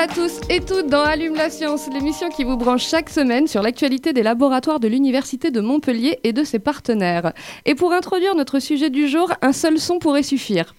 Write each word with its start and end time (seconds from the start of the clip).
À 0.00 0.06
tous 0.06 0.40
et 0.48 0.60
toutes 0.60 0.86
dans 0.86 1.02
Allume 1.02 1.34
la 1.34 1.50
science, 1.50 1.86
l'émission 1.92 2.30
qui 2.30 2.42
vous 2.42 2.56
branche 2.56 2.88
chaque 2.88 3.10
semaine 3.10 3.46
sur 3.46 3.60
l'actualité 3.60 4.14
des 4.14 4.22
laboratoires 4.22 4.80
de 4.80 4.88
l'Université 4.88 5.50
de 5.50 5.60
Montpellier 5.60 6.18
et 6.24 6.32
de 6.32 6.42
ses 6.42 6.58
partenaires. 6.58 7.34
Et 7.66 7.74
pour 7.74 7.92
introduire 7.92 8.34
notre 8.34 8.60
sujet 8.60 8.88
du 8.88 9.08
jour, 9.08 9.30
un 9.42 9.52
seul 9.52 9.78
son 9.78 9.98
pourrait 9.98 10.22
suffire. 10.22 10.74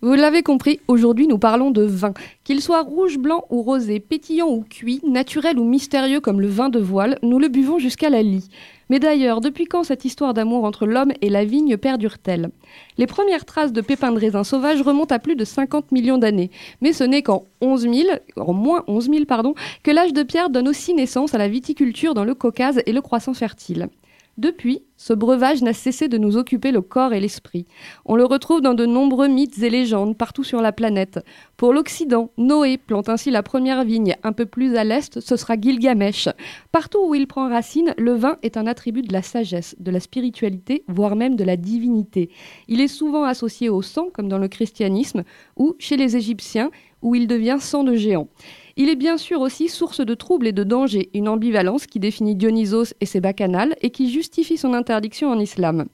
Vous 0.00 0.14
l'avez 0.14 0.44
compris, 0.44 0.78
aujourd'hui 0.86 1.26
nous 1.26 1.40
parlons 1.40 1.72
de 1.72 1.82
vin. 1.82 2.14
Qu'il 2.44 2.62
soit 2.62 2.82
rouge, 2.82 3.18
blanc 3.18 3.44
ou 3.50 3.62
rosé, 3.62 3.98
pétillant 3.98 4.46
ou 4.46 4.62
cuit, 4.62 5.00
naturel 5.04 5.58
ou 5.58 5.64
mystérieux 5.64 6.20
comme 6.20 6.40
le 6.40 6.46
vin 6.46 6.68
de 6.68 6.78
voile, 6.78 7.18
nous 7.24 7.40
le 7.40 7.48
buvons 7.48 7.80
jusqu'à 7.80 8.08
la 8.08 8.22
lie. 8.22 8.48
Mais 8.90 9.00
d'ailleurs, 9.00 9.40
depuis 9.40 9.64
quand 9.64 9.82
cette 9.82 10.04
histoire 10.04 10.34
d'amour 10.34 10.62
entre 10.62 10.86
l'homme 10.86 11.10
et 11.20 11.28
la 11.28 11.44
vigne 11.44 11.76
perdure-t-elle? 11.76 12.50
Les 12.96 13.08
premières 13.08 13.44
traces 13.44 13.72
de 13.72 13.80
pépins 13.80 14.12
de 14.12 14.20
raisin 14.20 14.44
sauvage 14.44 14.82
remontent 14.82 15.12
à 15.12 15.18
plus 15.18 15.34
de 15.34 15.44
50 15.44 15.90
millions 15.90 16.18
d'années. 16.18 16.52
Mais 16.80 16.92
ce 16.92 17.02
n'est 17.02 17.22
qu'en 17.22 17.46
11 17.60 17.82
000, 17.82 17.94
en 18.36 18.52
moins 18.52 18.84
11 18.86 19.10
000, 19.10 19.24
pardon, 19.24 19.54
que 19.82 19.90
l'âge 19.90 20.12
de 20.12 20.22
pierre 20.22 20.50
donne 20.50 20.68
aussi 20.68 20.94
naissance 20.94 21.34
à 21.34 21.38
la 21.38 21.48
viticulture 21.48 22.14
dans 22.14 22.24
le 22.24 22.36
Caucase 22.36 22.80
et 22.86 22.92
le 22.92 23.00
croissant 23.00 23.34
fertile. 23.34 23.88
Depuis, 24.38 24.82
ce 24.96 25.12
breuvage 25.12 25.62
n'a 25.62 25.72
cessé 25.72 26.06
de 26.06 26.16
nous 26.16 26.36
occuper 26.36 26.70
le 26.70 26.80
corps 26.80 27.12
et 27.12 27.18
l'esprit. 27.18 27.66
On 28.04 28.14
le 28.14 28.24
retrouve 28.24 28.60
dans 28.60 28.74
de 28.74 28.86
nombreux 28.86 29.26
mythes 29.26 29.60
et 29.64 29.68
légendes 29.68 30.16
partout 30.16 30.44
sur 30.44 30.62
la 30.62 30.70
planète. 30.70 31.18
Pour 31.56 31.72
l'Occident, 31.72 32.30
Noé 32.38 32.78
plante 32.78 33.08
ainsi 33.08 33.32
la 33.32 33.42
première 33.42 33.82
vigne. 33.84 34.14
Un 34.22 34.32
peu 34.32 34.46
plus 34.46 34.76
à 34.76 34.84
l'est, 34.84 35.18
ce 35.18 35.36
sera 35.36 35.60
Gilgamesh. 35.60 36.28
Partout 36.70 37.00
où 37.04 37.16
il 37.16 37.26
prend 37.26 37.48
racine, 37.48 37.94
le 37.98 38.12
vin 38.12 38.38
est 38.44 38.56
un 38.56 38.68
attribut 38.68 39.02
de 39.02 39.12
la 39.12 39.22
sagesse, 39.22 39.74
de 39.80 39.90
la 39.90 39.98
spiritualité, 39.98 40.84
voire 40.86 41.16
même 41.16 41.34
de 41.34 41.42
la 41.42 41.56
divinité. 41.56 42.30
Il 42.68 42.80
est 42.80 42.86
souvent 42.86 43.24
associé 43.24 43.68
au 43.68 43.82
sang, 43.82 44.06
comme 44.14 44.28
dans 44.28 44.38
le 44.38 44.46
christianisme, 44.46 45.24
ou 45.56 45.74
chez 45.80 45.96
les 45.96 46.16
Égyptiens, 46.16 46.70
où 47.02 47.14
il 47.16 47.26
devient 47.26 47.58
sang 47.60 47.82
de 47.82 47.94
géant. 47.94 48.28
Il 48.80 48.88
est 48.88 48.94
bien 48.94 49.16
sûr 49.16 49.40
aussi 49.40 49.66
source 49.66 50.06
de 50.06 50.14
troubles 50.14 50.46
et 50.46 50.52
de 50.52 50.62
dangers, 50.62 51.10
une 51.12 51.26
ambivalence 51.26 51.88
qui 51.88 51.98
définit 51.98 52.36
Dionysos 52.36 52.94
et 53.00 53.06
ses 53.06 53.20
bacchanales 53.20 53.74
et 53.80 53.90
qui 53.90 54.08
justifie 54.08 54.56
son 54.56 54.72
interdiction 54.72 55.32
en 55.32 55.40
islam. 55.40 55.86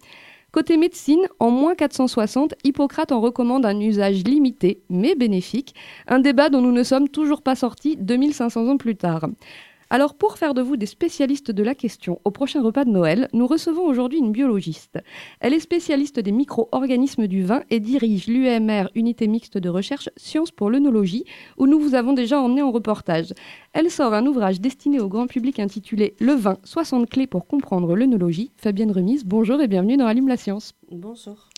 Côté 0.53 0.77
médecine, 0.77 1.27
en 1.41 1.51
moins 1.51 1.75
460, 1.75 2.53
Hippocrate 2.63 3.11
en 3.11 3.23
recommande 3.23 3.65
un 3.65 3.81
usage 3.81 4.23
limité, 4.23 4.83
mais 4.91 5.15
bénéfique, 5.15 5.75
un 6.09 6.19
débat 6.19 6.51
dont 6.51 6.61
nous 6.61 6.73
ne 6.73 6.83
sommes 6.83 7.09
toujours 7.09 7.41
pas 7.41 7.55
sortis 7.55 7.97
2500 7.97 8.69
ans 8.69 8.77
plus 8.77 8.97
tard. 8.97 9.29
Alors 9.95 10.15
pour 10.15 10.39
faire 10.39 10.55
de 10.55 10.61
vous 10.61 10.77
des 10.77 10.87
spécialistes 10.87 11.53
de 11.53 11.63
la 11.63 11.77
question 11.77 12.21
au 12.25 12.33
prochain 12.33 12.61
repas 12.61 12.85
de 12.85 12.91
Noël, 12.91 13.29
nous 13.33 13.47
recevons 13.47 13.87
aujourd'hui 13.87 14.19
une 14.19 14.33
biologiste. 14.33 14.99
Elle 15.39 15.55
est 15.55 15.61
spécialiste 15.61 16.19
des 16.19 16.33
micro-organismes 16.33 17.29
du 17.29 17.45
vin 17.45 17.63
et 17.71 17.79
dirige 17.79 18.27
l'UMR, 18.27 18.89
unité 18.97 19.29
mixte 19.29 19.57
de 19.57 19.69
recherche 19.69 20.11
Sciences 20.17 20.51
pour 20.51 20.69
l'œnologie, 20.69 21.27
où 21.59 21.69
nous 21.69 21.79
vous 21.79 21.95
avons 21.95 22.13
déjà 22.13 22.41
emmené 22.41 22.61
en 22.61 22.73
reportage. 22.73 23.35
Elle 23.73 23.89
sort 23.89 24.15
un 24.15 24.27
ouvrage 24.27 24.61
destiné 24.61 24.99
au 24.99 25.07
grand 25.07 25.29
public 25.29 25.61
intitulé 25.61 26.17
Le 26.19 26.33
vin, 26.33 26.59
60 26.65 27.09
clés 27.09 27.29
pour 27.29 27.47
comprendre 27.47 27.95
l'œnologie. 27.95 28.51
Fabienne 28.57 28.91
Remise, 28.91 29.25
bonjour 29.25 29.61
et 29.61 29.69
bienvenue 29.69 29.97
dans 29.97 30.09
Allume 30.09 30.27
la 30.27 30.37
science. 30.37 30.73
Bonjour. 30.91 31.51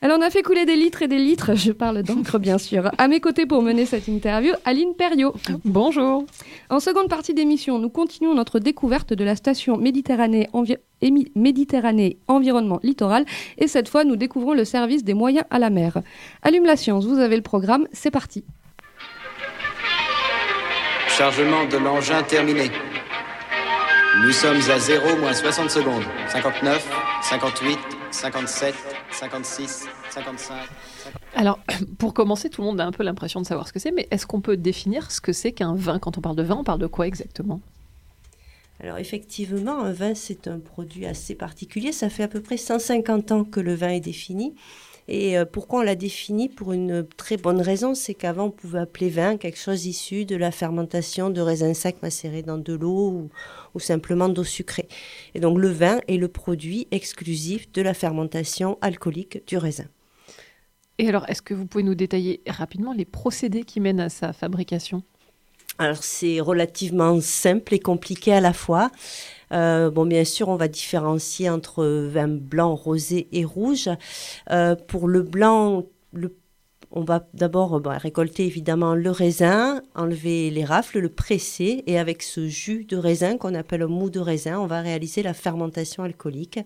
Elle 0.00 0.12
en 0.12 0.20
a 0.20 0.30
fait 0.30 0.42
couler 0.42 0.66
des 0.66 0.76
litres 0.76 1.02
et 1.02 1.08
des 1.08 1.18
litres, 1.18 1.54
je 1.54 1.72
parle 1.72 2.02
d'encre 2.02 2.38
bien 2.38 2.58
sûr. 2.58 2.90
À 2.98 3.08
mes 3.08 3.20
côtés 3.20 3.46
pour 3.46 3.62
mener 3.62 3.86
cette 3.86 4.08
interview, 4.08 4.52
Aline 4.64 4.94
Perriot. 4.94 5.34
Bonjour. 5.64 6.24
En 6.68 6.80
seconde 6.80 7.08
partie 7.08 7.32
d'émission, 7.32 7.78
nous 7.78 7.88
continuons 7.88 8.34
notre 8.34 8.58
découverte 8.58 9.14
de 9.14 9.24
la 9.24 9.36
station 9.36 9.78
Méditerranée, 9.78 10.48
Envi 10.52 10.76
Émi 11.00 11.30
Méditerranée 11.34 12.18
Environnement 12.28 12.80
Littoral 12.82 13.24
et 13.58 13.68
cette 13.68 13.88
fois 13.88 14.04
nous 14.04 14.16
découvrons 14.16 14.54
le 14.54 14.64
service 14.64 15.04
des 15.04 15.14
moyens 15.14 15.46
à 15.50 15.58
la 15.58 15.70
mer. 15.70 15.98
Allume 16.42 16.64
la 16.64 16.76
science, 16.76 17.06
vous 17.06 17.18
avez 17.18 17.36
le 17.36 17.42
programme, 17.42 17.86
c'est 17.92 18.10
parti. 18.10 18.44
Chargement 21.08 21.64
de 21.64 21.78
l'engin 21.78 22.22
terminé. 22.22 22.70
Nous 24.22 24.32
sommes 24.32 24.60
à 24.70 24.78
0 24.78 25.16
moins 25.16 25.32
60 25.32 25.70
secondes. 25.70 26.04
59, 26.28 26.86
58, 27.22 27.95
57, 28.16 28.74
56, 29.12 29.86
55. 30.10 30.56
Alors, 31.34 31.58
pour 31.98 32.14
commencer, 32.14 32.48
tout 32.48 32.62
le 32.62 32.66
monde 32.66 32.80
a 32.80 32.86
un 32.86 32.90
peu 32.90 33.02
l'impression 33.02 33.42
de 33.42 33.46
savoir 33.46 33.68
ce 33.68 33.74
que 33.74 33.78
c'est, 33.78 33.90
mais 33.90 34.08
est-ce 34.10 34.26
qu'on 34.26 34.40
peut 34.40 34.56
définir 34.56 35.10
ce 35.10 35.20
que 35.20 35.32
c'est 35.32 35.52
qu'un 35.52 35.74
vin? 35.74 35.98
Quand 35.98 36.16
on 36.16 36.22
parle 36.22 36.36
de 36.36 36.42
vin, 36.42 36.56
on 36.56 36.64
parle 36.64 36.80
de 36.80 36.86
quoi 36.86 37.06
exactement? 37.06 37.60
Alors 38.80 38.96
effectivement, 38.96 39.80
un 39.80 39.92
vin, 39.92 40.14
c'est 40.14 40.48
un 40.48 40.58
produit 40.58 41.06
assez 41.06 41.34
particulier. 41.34 41.92
Ça 41.92 42.08
fait 42.08 42.22
à 42.22 42.28
peu 42.28 42.40
près 42.40 42.56
150 42.56 43.32
ans 43.32 43.44
que 43.44 43.60
le 43.60 43.74
vin 43.74 43.90
est 43.90 44.00
défini. 44.00 44.54
Et 45.08 45.38
euh, 45.38 45.44
pourquoi 45.44 45.80
on 45.80 45.82
l'a 45.82 45.94
défini 45.94 46.48
Pour 46.48 46.72
une 46.72 47.06
très 47.16 47.36
bonne 47.36 47.60
raison, 47.60 47.94
c'est 47.94 48.14
qu'avant 48.14 48.46
on 48.46 48.50
pouvait 48.50 48.80
appeler 48.80 49.08
vin 49.08 49.36
quelque 49.36 49.58
chose 49.58 49.86
issu 49.86 50.24
de 50.24 50.36
la 50.36 50.50
fermentation 50.50 51.30
de 51.30 51.40
raisins 51.40 51.74
secs 51.74 52.02
macérés 52.02 52.42
dans 52.42 52.58
de 52.58 52.72
l'eau 52.74 53.10
ou, 53.10 53.30
ou 53.74 53.80
simplement 53.80 54.28
d'eau 54.28 54.44
sucrée. 54.44 54.88
Et 55.34 55.40
donc 55.40 55.58
le 55.58 55.68
vin 55.68 56.00
est 56.08 56.16
le 56.16 56.28
produit 56.28 56.88
exclusif 56.90 57.70
de 57.72 57.82
la 57.82 57.94
fermentation 57.94 58.78
alcoolique 58.80 59.46
du 59.46 59.58
raisin. 59.58 59.86
Et 60.98 61.08
alors, 61.08 61.28
est-ce 61.28 61.42
que 61.42 61.52
vous 61.52 61.66
pouvez 61.66 61.84
nous 61.84 61.94
détailler 61.94 62.40
rapidement 62.46 62.94
les 62.94 63.04
procédés 63.04 63.64
qui 63.64 63.80
mènent 63.80 64.00
à 64.00 64.08
sa 64.08 64.32
fabrication? 64.32 65.02
Alors 65.78 66.02
c'est 66.02 66.40
relativement 66.40 67.20
simple 67.20 67.74
et 67.74 67.78
compliqué 67.78 68.32
à 68.32 68.40
la 68.40 68.54
fois. 68.54 68.90
Euh, 69.52 69.90
bon, 69.90 70.06
bien 70.06 70.24
sûr, 70.24 70.48
on 70.48 70.56
va 70.56 70.68
différencier 70.68 71.48
entre 71.50 71.84
vin 71.84 72.28
blanc, 72.28 72.74
rosé 72.74 73.28
et 73.32 73.44
rouge. 73.44 73.88
Euh, 74.50 74.74
pour 74.76 75.08
le 75.08 75.22
blanc, 75.22 75.84
le 76.12 76.34
on 76.96 77.04
va 77.04 77.28
d'abord 77.34 77.78
bah, 77.78 77.98
récolter 77.98 78.46
évidemment 78.46 78.94
le 78.94 79.10
raisin, 79.10 79.82
enlever 79.94 80.48
les 80.48 80.64
rafles, 80.64 80.98
le 81.00 81.10
presser 81.10 81.84
et 81.86 81.98
avec 81.98 82.22
ce 82.22 82.48
jus 82.48 82.86
de 82.86 82.96
raisin 82.96 83.36
qu'on 83.36 83.54
appelle 83.54 83.86
mou 83.86 84.08
de 84.08 84.18
raisin, 84.18 84.58
on 84.58 84.66
va 84.66 84.80
réaliser 84.80 85.22
la 85.22 85.34
fermentation 85.34 86.04
alcoolique. 86.04 86.58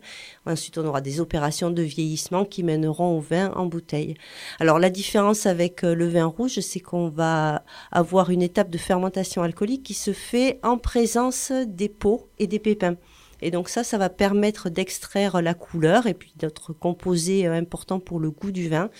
Ensuite, 0.47 0.79
on 0.79 0.87
aura 0.87 1.01
des 1.01 1.21
opérations 1.21 1.71
de 1.71 1.83
vieillissement 1.83 2.45
qui 2.45 2.63
mèneront 2.63 3.19
au 3.19 3.21
vin 3.21 3.51
en 3.57 3.67
bouteille. 3.67 4.15
Alors 4.61 4.79
la 4.79 4.89
différence 4.89 5.47
avec 5.47 5.83
euh, 5.83 5.97
le 5.97 6.07
vin 6.07 6.27
rouge, 6.27 6.61
c'est 6.61 6.81
qu'on 6.81 7.09
va 7.09 7.65
avoir 7.91 8.31
une 8.31 8.43
étape 8.43 8.71
de 8.71 8.79
fermentation 8.79 9.43
alcoolique 9.43 9.83
qui 9.83 9.95
se 9.95 10.13
fait 10.13 10.61
en 10.63 10.79
présence 10.79 11.51
des 11.67 11.89
peaux 11.89 12.29
et 12.39 12.47
des 12.47 12.61
pépins. 12.61 12.95
Et 13.43 13.51
donc 13.51 13.69
ça, 13.69 13.85
ça 13.85 13.99
va 13.99 14.09
permettre 14.09 14.71
d'extraire 14.71 15.41
la 15.43 15.55
couleur 15.55 16.07
et 16.07 16.15
puis 16.15 16.33
d'autres 16.37 16.73
composés 16.73 17.47
euh, 17.47 17.53
importants 17.55 18.01
pour 18.01 18.21
le 18.21 18.31
goût 18.31 18.53
du 18.53 18.69
vin. 18.69 18.91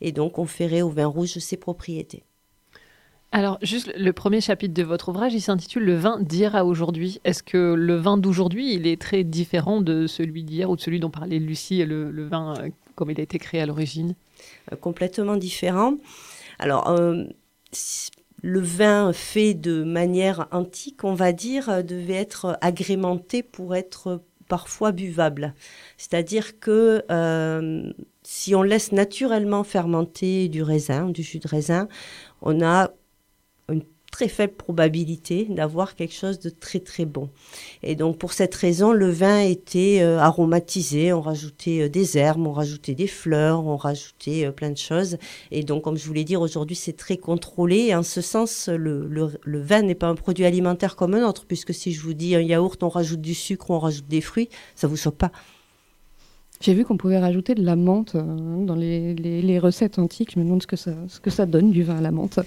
Et 0.00 0.12
donc 0.12 0.38
on 0.38 0.46
ferait 0.46 0.82
au 0.82 0.90
vin 0.90 1.06
rouge 1.06 1.38
ses 1.38 1.56
propriétés. 1.56 2.22
Alors, 3.32 3.58
juste 3.62 3.92
le 3.96 4.12
premier 4.12 4.40
chapitre 4.40 4.74
de 4.74 4.84
votre 4.84 5.08
ouvrage, 5.08 5.34
il 5.34 5.40
s'intitule 5.40 5.82
Le 5.82 5.96
vin 5.96 6.20
d'hier 6.20 6.54
à 6.54 6.64
aujourd'hui. 6.64 7.20
Est-ce 7.24 7.42
que 7.42 7.74
le 7.74 7.96
vin 7.96 8.16
d'aujourd'hui, 8.16 8.72
il 8.74 8.86
est 8.86 9.00
très 9.00 9.24
différent 9.24 9.80
de 9.80 10.06
celui 10.06 10.44
d'hier 10.44 10.70
ou 10.70 10.76
de 10.76 10.80
celui 10.80 11.00
dont 11.00 11.10
parlait 11.10 11.40
Lucie, 11.40 11.84
le, 11.84 12.12
le 12.12 12.28
vin 12.28 12.54
euh, 12.60 12.68
comme 12.94 13.10
il 13.10 13.18
a 13.18 13.24
été 13.24 13.40
créé 13.40 13.60
à 13.60 13.66
l'origine? 13.66 14.14
Euh, 14.72 14.76
complètement 14.76 15.36
différent. 15.36 15.94
Alors, 16.60 16.88
euh, 16.90 17.24
si- 17.72 18.12
le 18.46 18.60
vin 18.60 19.14
fait 19.14 19.54
de 19.54 19.82
manière 19.82 20.48
antique, 20.50 21.02
on 21.02 21.14
va 21.14 21.32
dire, 21.32 21.70
euh, 21.70 21.82
devait 21.82 22.12
être 22.12 22.58
agrémenté 22.60 23.42
pour 23.42 23.74
être 23.74 24.20
parfois 24.48 24.92
buvable. 24.92 25.54
C'est-à-dire 25.96 26.60
que 26.60 27.02
euh, 27.10 27.90
si 28.22 28.54
on 28.54 28.62
laisse 28.62 28.92
naturellement 28.92 29.64
fermenter 29.64 30.50
du 30.50 30.62
raisin, 30.62 31.08
du 31.08 31.22
jus 31.22 31.38
de 31.38 31.48
raisin, 31.48 31.88
on 32.42 32.62
a 32.62 32.90
très 34.14 34.28
faible 34.28 34.54
probabilité 34.54 35.46
d'avoir 35.50 35.96
quelque 35.96 36.14
chose 36.14 36.38
de 36.38 36.48
très 36.48 36.78
très 36.78 37.04
bon. 37.04 37.30
Et 37.82 37.96
donc 37.96 38.16
pour 38.16 38.32
cette 38.32 38.54
raison, 38.54 38.92
le 38.92 39.10
vin 39.10 39.40
était 39.40 39.98
euh, 40.02 40.18
aromatisé, 40.20 41.12
on 41.12 41.20
rajoutait 41.20 41.80
euh, 41.82 41.88
des 41.88 42.16
herbes, 42.16 42.46
on 42.46 42.52
rajoutait 42.52 42.94
des 42.94 43.08
fleurs, 43.08 43.66
on 43.66 43.76
rajoutait 43.76 44.46
euh, 44.46 44.52
plein 44.52 44.70
de 44.70 44.78
choses. 44.78 45.16
Et 45.50 45.64
donc 45.64 45.82
comme 45.82 45.96
je 45.96 46.06
voulais 46.06 46.22
dire, 46.22 46.40
aujourd'hui 46.40 46.76
c'est 46.76 46.96
très 46.96 47.16
contrôlé. 47.16 47.78
Et 47.88 47.94
en 47.96 48.04
ce 48.04 48.20
sens, 48.20 48.68
le, 48.68 49.08
le- 49.08 49.60
vin 49.70 49.82
n'est 49.82 49.96
pas 49.96 50.06
un 50.06 50.14
produit 50.14 50.44
alimentaire 50.44 50.94
comme 50.94 51.14
un 51.14 51.26
autre, 51.26 51.44
puisque 51.44 51.74
si 51.74 51.92
je 51.92 52.00
vous 52.00 52.14
dis 52.14 52.36
un 52.36 52.40
yaourt, 52.40 52.80
on 52.84 52.88
rajoute 52.88 53.20
du 53.20 53.34
sucre, 53.34 53.70
on 53.70 53.80
rajoute 53.80 54.06
des 54.06 54.20
fruits, 54.20 54.48
ça 54.76 54.86
vous 54.86 54.96
choque 54.96 55.16
pas. 55.16 55.32
J'ai 56.60 56.72
vu 56.74 56.84
qu'on 56.84 56.96
pouvait 56.96 57.18
rajouter 57.18 57.54
de 57.54 57.62
la 57.64 57.76
menthe 57.76 58.14
euh, 58.14 58.64
dans 58.64 58.74
les, 58.74 59.14
les- 59.14 59.58
recettes 59.58 59.98
antiques. 59.98 60.32
Je 60.34 60.38
me 60.38 60.44
demande 60.44 60.62
ce 60.62 60.66
que, 60.66 60.76
ça, 60.76 60.92
ce 61.08 61.20
que 61.20 61.30
ça 61.30 61.46
donne 61.46 61.70
du 61.70 61.82
vin 61.82 61.96
à 61.98 62.00
la 62.00 62.10
menthe. 62.10 62.40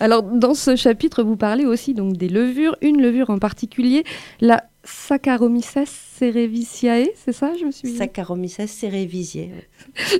Alors, 0.00 0.22
dans 0.22 0.54
ce 0.54 0.76
chapitre, 0.76 1.22
vous 1.22 1.36
parlez 1.36 1.64
aussi 1.64 1.94
donc 1.94 2.16
des 2.16 2.28
levures. 2.28 2.76
Une 2.82 3.00
levure 3.00 3.30
en 3.30 3.38
particulier, 3.38 4.04
la 4.40 4.64
Saccharomyces 4.84 5.88
cerevisiae, 6.18 7.10
c'est 7.14 7.32
ça 7.32 7.52
Je 7.58 7.64
me 7.64 7.70
suis 7.70 7.96
Saccharomyces 7.96 8.66
cerevisiae. 8.66 9.50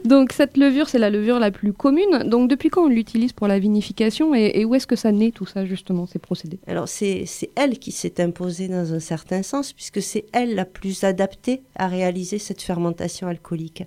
Donc, 0.05 0.33
cette 0.33 0.57
levure, 0.57 0.89
c'est 0.89 0.99
la 0.99 1.11
levure 1.11 1.41
la 1.41 1.51
plus 1.51 1.73
commune. 1.73 2.25
Donc, 2.27 2.49
depuis 2.49 2.69
quand 2.69 2.85
on 2.85 2.89
l'utilise 2.89 3.33
pour 3.33 3.49
la 3.49 3.59
vinification 3.59 4.35
et, 4.35 4.53
et 4.55 4.65
où 4.65 4.75
est-ce 4.75 4.87
que 4.87 4.97
ça 4.97 5.11
naît 5.11 5.33
tout 5.33 5.47
ça, 5.47 5.67
justement, 5.67 6.07
ces 6.07 6.19
procédés? 6.19 6.61
Alors 6.67 6.89
c'est 6.89 7.25
c'est 7.27 7.51
elle 7.57 7.79
qui 7.79 7.93
s'est 7.93 8.21
imposée 8.21 8.69
dans 8.69 8.95
un 8.95 9.01
certain 9.01 9.43
sens, 9.43 9.73
puisque 9.73 10.01
c'est 10.01 10.27
elle 10.33 10.55
la 10.55 10.65
plus 10.65 11.05
adaptée 11.05 11.63
à 11.77 11.89
réaliser 11.89 12.39
cette 12.39 12.63
fermentation 12.63 13.27
alcoolique. 13.27 13.85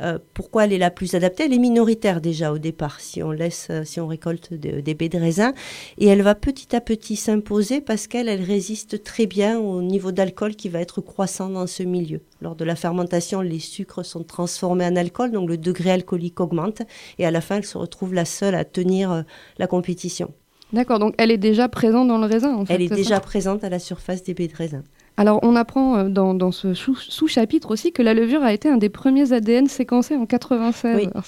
Euh, 0.00 0.18
pourquoi 0.34 0.64
elle 0.64 0.72
est 0.72 0.78
la 0.78 0.90
plus 0.90 1.14
adaptée? 1.14 1.44
Elle 1.44 1.52
est 1.52 1.58
minoritaire 1.58 2.20
déjà 2.20 2.52
au 2.52 2.58
départ, 2.58 3.00
si 3.00 3.22
on 3.22 3.30
laisse, 3.32 3.68
euh, 3.70 3.82
si 3.84 4.00
on 4.00 4.06
récolte 4.06 4.52
de- 4.54 4.80
des 4.80 4.94
baies 4.94 5.08
de 5.08 5.18
raisin, 5.18 5.54
et 5.98 6.06
elle 6.06 6.22
va 6.22 6.34
petit 6.34 6.74
à 6.76 6.80
petit 6.80 7.16
s'imposer 7.16 7.80
parce 7.80 8.06
qu'elle, 8.06 8.28
elle 8.28 8.42
résiste 8.42 9.02
très 9.02 9.26
bien 9.26 9.58
au 9.58 9.82
niveau 9.82 10.12
d'alcool 10.12 10.54
qui 10.54 10.68
va 10.68 10.80
être 10.80 11.00
croissant 11.00 11.48
dans 11.48 11.66
ce 11.66 11.82
milieu. 11.82 12.20
Lors 12.40 12.54
de 12.54 12.64
la 12.64 12.76
fermentation, 12.76 13.40
les 13.40 13.58
sucres 13.58 14.04
sont 14.04 14.22
transformés 14.22 14.84
en 14.86 14.94
alcool, 14.94 15.32
donc 15.32 15.48
le 15.48 15.56
degré 15.56 15.90
alcoolique 15.90 16.40
augmente, 16.40 16.82
et 17.18 17.26
à 17.26 17.30
la 17.30 17.40
fin, 17.40 17.56
elle 17.56 17.64
se 17.66 17.78
retrouve 17.78 18.14
la 18.14 18.24
seule 18.24 18.54
à 18.54 18.64
tenir 18.64 19.10
euh, 19.10 19.22
la 19.58 19.66
compétition. 19.66 20.32
D'accord, 20.72 20.98
donc 20.98 21.14
elle 21.16 21.30
est 21.30 21.38
déjà 21.38 21.66
présente 21.68 22.08
dans 22.08 22.18
le 22.18 22.26
raisin, 22.26 22.54
en 22.54 22.66
fait. 22.66 22.74
Elle 22.74 22.82
est 22.82 22.94
déjà 22.94 23.20
présente 23.20 23.64
à 23.64 23.70
la 23.70 23.78
surface 23.78 24.22
des 24.22 24.34
baies 24.34 24.48
de 24.48 24.54
raisin. 24.54 24.82
Alors, 25.18 25.40
on 25.42 25.56
apprend 25.56 25.96
euh, 25.98 26.08
dans, 26.08 26.32
dans 26.32 26.52
ce 26.52 26.72
sous- 26.74 26.94
sous-chapitre 26.96 27.70
aussi 27.72 27.92
que 27.92 28.00
la 28.02 28.14
levure 28.14 28.42
a 28.42 28.52
été 28.52 28.68
un 28.68 28.76
des 28.78 28.88
premiers 28.88 29.32
ADN 29.32 29.66
séquencés 29.66 30.16
en 30.16 30.24
96. 30.24 30.96
Oui. 30.96 31.08
Alors, 31.12 31.24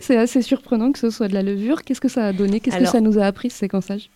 C'est 0.00 0.16
assez 0.16 0.40
surprenant 0.42 0.92
que 0.92 0.98
ce 0.98 1.10
soit 1.10 1.28
de 1.28 1.34
la 1.34 1.42
levure. 1.42 1.82
Qu'est-ce 1.82 2.00
que 2.00 2.08
ça 2.08 2.26
a 2.26 2.32
donné? 2.32 2.60
Qu'est-ce 2.60 2.76
que 2.76 2.84
ça 2.92 3.00
nous 3.00 3.18
a 3.18 3.24
appris, 3.24 3.50
ce 3.50 3.58
séquençage? 3.58 4.08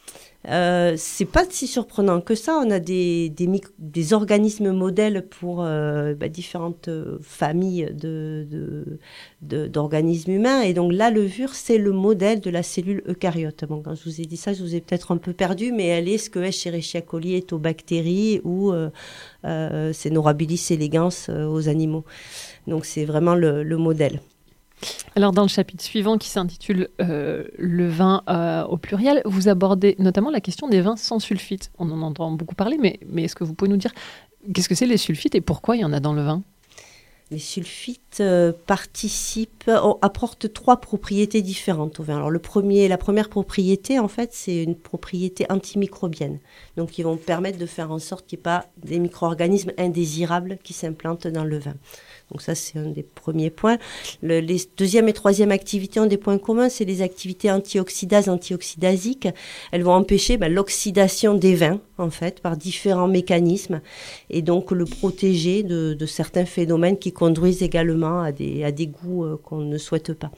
Euh, 0.48 0.94
c'est 0.96 1.24
pas 1.24 1.44
si 1.48 1.66
surprenant 1.66 2.20
que 2.20 2.34
ça. 2.34 2.60
On 2.64 2.70
a 2.70 2.78
des, 2.78 3.30
des, 3.30 4.12
organismes 4.12 4.70
modèles 4.72 5.26
pour 5.28 5.62
euh, 5.62 6.14
bah, 6.14 6.28
différentes 6.28 6.88
euh, 6.88 7.18
familles 7.22 7.92
d'organismes 9.42 10.30
humains. 10.30 10.62
Et 10.62 10.72
donc 10.72 10.92
la 10.92 11.10
levure, 11.10 11.54
c'est 11.54 11.78
le 11.78 11.92
modèle 11.92 12.40
de 12.40 12.50
la 12.50 12.62
cellule 12.62 13.02
eucaryote. 13.08 13.64
Bon, 13.64 13.82
quand 13.82 13.94
je 13.94 14.04
vous 14.04 14.20
ai 14.20 14.24
dit 14.24 14.36
ça, 14.36 14.52
je 14.52 14.62
vous 14.62 14.74
ai 14.74 14.80
peut-être 14.80 15.12
un 15.12 15.16
peu 15.16 15.32
perdu, 15.32 15.72
mais 15.72 15.86
elle 15.86 16.08
est 16.08 16.18
ce 16.18 16.30
que 16.30 16.38
Escherichia 16.38 17.00
coli 17.00 17.34
est 17.34 17.52
aux 17.52 17.58
bactéries 17.58 18.40
ou 18.44 18.72
euh, 18.72 19.92
c'est 19.92 20.10
Norabilis 20.10 20.64
elegans 20.70 21.10
aux 21.28 21.68
animaux. 21.68 22.04
Donc 22.66 22.84
c'est 22.84 23.04
vraiment 23.04 23.34
le 23.34 23.76
modèle. 23.76 24.20
Alors, 25.14 25.32
dans 25.32 25.42
le 25.42 25.48
chapitre 25.48 25.82
suivant 25.82 26.18
qui 26.18 26.28
s'intitule 26.28 26.88
euh, 27.00 27.44
Le 27.58 27.88
vin 27.88 28.22
euh, 28.28 28.64
au 28.64 28.76
pluriel, 28.76 29.22
vous 29.24 29.48
abordez 29.48 29.96
notamment 29.98 30.30
la 30.30 30.40
question 30.40 30.68
des 30.68 30.80
vins 30.80 30.96
sans 30.96 31.18
sulfite. 31.18 31.70
On 31.78 31.90
en 31.90 32.02
entend 32.02 32.30
beaucoup 32.32 32.54
parler, 32.54 32.78
mais, 32.78 32.98
est-ce 33.24 33.34
que 33.34 33.44
vous 33.44 33.54
pouvez 33.54 33.70
nous 33.70 33.78
dire 33.78 33.92
qu'est-ce 34.52 34.68
que 34.68 34.74
c'est 34.74 34.86
les 34.86 34.98
sulfites 34.98 35.34
et 35.34 35.40
pourquoi 35.40 35.76
il 35.76 35.80
y 35.80 35.84
en 35.84 35.92
a 35.92 36.00
dans 36.00 36.12
le 36.12 36.22
vin? 36.22 36.42
Les 37.32 37.40
sulfites 37.40 38.18
euh, 38.20 38.52
participent, 38.66 39.68
apportent 40.00 40.52
trois 40.52 40.80
propriétés 40.80 41.42
différentes 41.42 41.98
au 41.98 42.04
vin. 42.04 42.16
Alors 42.16 42.30
le 42.30 42.38
premier, 42.38 42.86
la 42.86 42.98
première 42.98 43.28
propriété, 43.28 43.98
en 43.98 44.06
fait, 44.06 44.30
c'est 44.32 44.62
une 44.62 44.76
propriété 44.76 45.44
antimicrobienne. 45.50 46.38
Donc 46.76 46.98
ils 46.98 47.02
vont 47.02 47.16
permettre 47.16 47.58
de 47.58 47.66
faire 47.66 47.90
en 47.90 47.98
sorte 47.98 48.26
qu'il 48.26 48.36
n'y 48.36 48.40
ait 48.40 48.44
pas 48.44 48.66
des 48.84 49.00
micro-organismes 49.00 49.72
indésirables 49.76 50.58
qui 50.62 50.72
s'implantent 50.72 51.26
dans 51.26 51.44
le 51.44 51.58
vin. 51.58 51.74
Donc 52.32 52.42
ça, 52.42 52.56
c'est 52.56 52.78
un 52.78 52.90
des 52.90 53.04
premiers 53.04 53.50
points. 53.50 53.78
Le, 54.20 54.40
les 54.40 54.60
deuxième 54.76 55.08
et 55.08 55.12
troisième 55.12 55.52
activités 55.52 56.00
ont 56.00 56.06
des 56.06 56.16
points 56.16 56.38
communs, 56.38 56.68
c'est 56.68 56.84
les 56.84 57.00
activités 57.02 57.50
antioxydases, 57.52 58.28
antioxydasiques. 58.28 59.28
Elles 59.70 59.84
vont 59.84 59.92
empêcher 59.94 60.36
ben, 60.36 60.52
l'oxydation 60.52 61.34
des 61.34 61.54
vins, 61.54 61.80
en 61.98 62.10
fait, 62.10 62.40
par 62.40 62.56
différents 62.56 63.06
mécanismes, 63.06 63.80
et 64.28 64.42
donc 64.42 64.72
le 64.72 64.86
protéger 64.86 65.62
de, 65.62 65.94
de 65.94 66.06
certains 66.06 66.46
phénomènes 66.46 66.98
qui 66.98 67.12
conduisent 67.12 67.62
également 67.62 68.20
à 68.22 68.32
des, 68.32 68.64
à 68.64 68.72
des 68.72 68.88
goûts 68.88 69.24
euh, 69.24 69.36
qu'on 69.42 69.58
ne 69.58 69.78
souhaite 69.78 70.12
pas. 70.12 70.32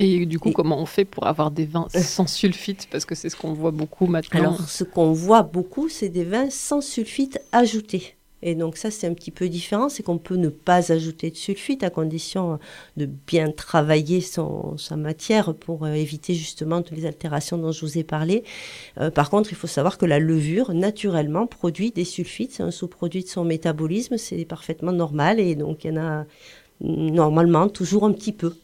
Et 0.00 0.24
du 0.24 0.38
coup, 0.38 0.48
Et- 0.48 0.52
comment 0.54 0.80
on 0.80 0.86
fait 0.86 1.04
pour 1.04 1.26
avoir 1.26 1.50
des 1.50 1.66
vins 1.66 1.86
sans 1.94 2.26
sulfite? 2.26 2.88
Parce 2.90 3.04
que 3.04 3.14
c'est 3.14 3.28
ce 3.28 3.36
qu'on 3.36 3.52
voit 3.52 3.70
beaucoup 3.70 4.06
maintenant. 4.06 4.40
Alors, 4.40 4.68
ce 4.68 4.82
qu'on 4.82 5.12
voit 5.12 5.42
beaucoup, 5.42 5.88
c'est 5.88 6.08
des 6.08 6.24
vins 6.24 6.48
sans 6.50 6.80
sulfite 6.80 7.38
ajouté. 7.52 8.16
Et 8.42 8.54
donc 8.54 8.76
ça, 8.76 8.90
c'est 8.90 9.06
un 9.06 9.14
petit 9.14 9.30
peu 9.30 9.48
différent, 9.48 9.88
c'est 9.88 10.02
qu'on 10.02 10.18
peut 10.18 10.36
ne 10.36 10.48
pas 10.48 10.92
ajouter 10.92 11.30
de 11.30 11.36
sulfite 11.36 11.82
à 11.82 11.90
condition 11.90 12.58
de 12.96 13.06
bien 13.06 13.50
travailler 13.50 14.20
sa 14.20 14.96
matière 14.96 15.54
pour 15.54 15.84
euh, 15.84 15.92
éviter 15.92 16.34
justement 16.34 16.82
toutes 16.82 16.96
les 16.96 17.06
altérations 17.06 17.58
dont 17.58 17.72
je 17.72 17.84
vous 17.84 17.98
ai 17.98 18.04
parlé. 18.04 18.44
Euh, 18.98 19.10
par 19.10 19.30
contre, 19.30 19.52
il 19.52 19.56
faut 19.56 19.66
savoir 19.66 19.98
que 19.98 20.06
la 20.06 20.18
levure, 20.18 20.72
naturellement, 20.72 21.46
produit 21.46 21.90
des 21.90 22.04
sulfites, 22.04 22.52
c'est 22.52 22.62
un 22.62 22.70
sous-produit 22.70 23.24
de 23.24 23.28
son 23.28 23.44
métabolisme, 23.44 24.16
c'est 24.16 24.44
parfaitement 24.44 24.92
normal, 24.92 25.40
et 25.40 25.54
donc 25.54 25.84
il 25.84 25.88
y 25.88 25.98
en 25.98 26.02
a 26.02 26.24
mm, 26.80 27.10
normalement 27.10 27.68
toujours 27.68 28.04
un 28.04 28.12
petit 28.12 28.32
peu. 28.32 28.54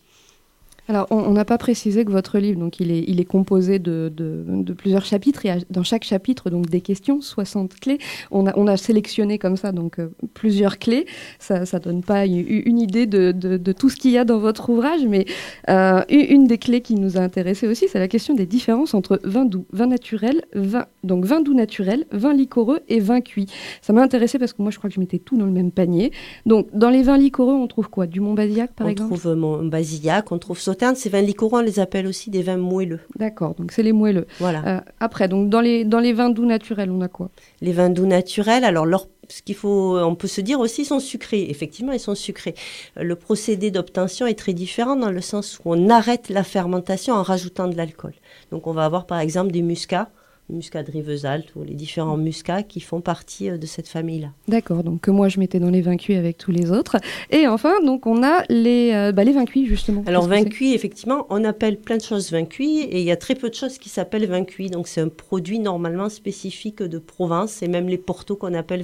Alors, 0.88 1.06
on 1.10 1.16
on 1.26 1.32
n'a 1.32 1.44
pas 1.44 1.58
précisé 1.58 2.04
que 2.04 2.10
votre 2.12 2.38
livre, 2.38 2.58
donc, 2.60 2.78
il 2.80 2.90
est, 2.92 3.04
il 3.08 3.20
est 3.20 3.24
composé 3.24 3.78
de, 3.78 4.12
de- 4.14 4.44
de 4.46 4.72
plusieurs 4.72 5.04
chapitres. 5.04 5.44
Et 5.44 5.50
dans 5.70 5.82
chaque 5.82 6.04
chapitre, 6.04 6.50
donc, 6.50 6.66
des 6.70 6.80
questions, 6.80 7.20
60 7.20 7.74
clés. 7.80 7.98
On 8.30 8.46
a, 8.46 8.56
on 8.56 8.66
a 8.68 8.76
sélectionné 8.76 9.38
comme 9.38 9.56
ça, 9.56 9.72
donc, 9.72 9.98
euh, 9.98 10.08
plusieurs 10.34 10.78
clés. 10.78 11.06
Ça 11.40 11.60
ne 11.60 11.78
donne 11.80 12.02
pas 12.02 12.24
une 12.26 12.78
idée 12.78 13.06
de, 13.06 13.32
de- 13.32 13.56
de 13.56 13.72
tout 13.72 13.88
ce 13.90 13.96
qu'il 13.96 14.12
y 14.12 14.18
a 14.18 14.24
dans 14.24 14.38
votre 14.38 14.70
ouvrage. 14.70 15.04
Mais 15.06 15.24
euh, 15.68 16.02
une 16.08 16.46
des 16.46 16.58
clés 16.58 16.80
qui 16.80 16.94
nous 16.94 17.16
a 17.16 17.20
intéressé 17.20 17.66
aussi, 17.66 17.86
c'est 17.88 17.98
la 17.98 18.08
question 18.08 18.34
des 18.34 18.46
différences 18.46 18.94
entre 18.94 19.18
vin 19.24 19.44
doux, 19.44 19.66
vin 19.72 19.86
naturel, 19.88 20.42
vin, 20.54 20.86
donc 21.02 21.24
vin 21.24 21.40
doux 21.40 21.54
naturel, 21.54 22.06
vin 22.12 22.32
liquoreux 22.32 22.80
et 22.88 23.00
vin 23.00 23.20
cuit. 23.20 23.46
Ça 23.82 23.92
m'a 23.92 24.02
intéressé 24.02 24.38
parce 24.38 24.52
que 24.52 24.62
moi, 24.62 24.70
je 24.70 24.78
crois 24.78 24.88
que 24.88 24.94
je 24.94 25.00
mettais 25.00 25.18
tout 25.18 25.36
dans 25.36 25.46
le 25.46 25.52
même 25.52 25.72
panier. 25.72 26.12
Donc, 26.46 26.68
dans 26.72 26.90
les 26.90 27.02
vins 27.02 27.18
liquoreux, 27.18 27.54
on 27.54 27.66
trouve 27.66 27.88
quoi? 27.90 28.06
Du 28.06 28.20
Montbazillac, 28.20 28.72
par 28.74 28.86
on 28.86 28.90
exemple? 28.90 29.16
trouve 29.18 29.34
mon 29.34 29.64
basillac, 29.64 30.30
on 30.30 30.38
trouve 30.38 30.60
ces 30.94 31.08
vins 31.08 31.22
liquoreux, 31.22 31.60
on 31.60 31.62
les 31.62 31.80
appelle 31.80 32.06
aussi 32.06 32.30
des 32.30 32.42
vins 32.42 32.56
moelleux. 32.56 33.00
D'accord, 33.16 33.54
donc 33.54 33.72
c'est 33.72 33.82
les 33.82 33.92
moelleux. 33.92 34.26
Voilà. 34.38 34.62
Euh, 34.66 34.80
après, 35.00 35.28
donc 35.28 35.48
dans 35.48 35.60
les, 35.60 35.84
dans 35.84 36.00
les 36.00 36.12
vins 36.12 36.30
doux 36.30 36.46
naturels, 36.46 36.90
on 36.90 37.00
a 37.00 37.08
quoi? 37.08 37.30
Les 37.60 37.72
vins 37.72 37.90
doux 37.90 38.06
naturels, 38.06 38.64
alors 38.64 38.86
leur, 38.86 39.08
ce 39.28 39.42
qu'il 39.42 39.54
faut, 39.54 39.98
on 39.98 40.14
peut 40.14 40.28
se 40.28 40.40
dire 40.40 40.60
aussi, 40.60 40.82
ils 40.82 40.86
sont 40.86 41.00
sucrés. 41.00 41.46
Effectivement, 41.48 41.92
ils 41.92 42.00
sont 42.00 42.14
sucrés. 42.14 42.54
Le 42.96 43.16
procédé 43.16 43.70
d'obtention 43.70 44.26
est 44.26 44.38
très 44.38 44.52
différent 44.52 44.96
dans 44.96 45.10
le 45.10 45.20
sens 45.20 45.58
où 45.58 45.72
on 45.72 45.88
arrête 45.88 46.28
la 46.28 46.44
fermentation 46.44 47.14
en 47.14 47.22
rajoutant 47.22 47.68
de 47.68 47.76
l'alcool. 47.76 48.14
Donc, 48.50 48.66
on 48.66 48.72
va 48.72 48.84
avoir 48.84 49.06
par 49.06 49.20
exemple 49.20 49.50
des 49.52 49.62
muscats, 49.62 50.10
muscat 50.48 50.82
de 50.82 50.92
Rivesaltes 50.92 51.54
ou 51.56 51.64
les 51.64 51.74
différents 51.74 52.16
muscats 52.16 52.62
qui 52.62 52.80
font 52.80 53.00
partie 53.00 53.50
euh, 53.50 53.58
de 53.58 53.66
cette 53.66 53.88
famille-là. 53.88 54.28
D'accord, 54.48 54.84
donc 54.84 55.00
que 55.00 55.10
moi 55.10 55.28
je 55.28 55.40
mettais 55.40 55.60
dans 55.60 55.70
les 55.70 55.82
vins 55.82 55.96
cuits 55.96 56.16
avec 56.16 56.38
tous 56.38 56.50
les 56.50 56.70
autres. 56.70 56.96
Et 57.30 57.46
enfin, 57.46 57.74
donc 57.84 58.06
on 58.06 58.22
a 58.22 58.42
les, 58.48 58.92
euh, 58.92 59.12
bah, 59.12 59.24
les 59.24 59.34
justement. 59.66 60.02
Alors, 60.06 60.28
cuit, 60.44 60.74
effectivement, 60.74 61.26
on 61.30 61.44
appelle 61.44 61.78
plein 61.78 61.96
de 61.96 62.02
choses 62.02 62.32
vin 62.32 62.44
cuit 62.44 62.80
et 62.80 63.00
il 63.00 63.04
y 63.04 63.10
a 63.10 63.16
très 63.16 63.34
peu 63.34 63.48
de 63.48 63.54
choses 63.54 63.78
qui 63.78 63.88
s'appellent 63.88 64.26
vin 64.26 64.44
cuit. 64.44 64.70
Donc, 64.70 64.88
c'est 64.88 65.00
un 65.00 65.08
produit 65.08 65.58
normalement 65.58 66.08
spécifique 66.08 66.82
de 66.82 66.98
Provence 66.98 67.62
et 67.62 67.68
même 67.68 67.88
les 67.88 67.98
portos 67.98 68.36
qu'on 68.36 68.54
appelle 68.54 68.82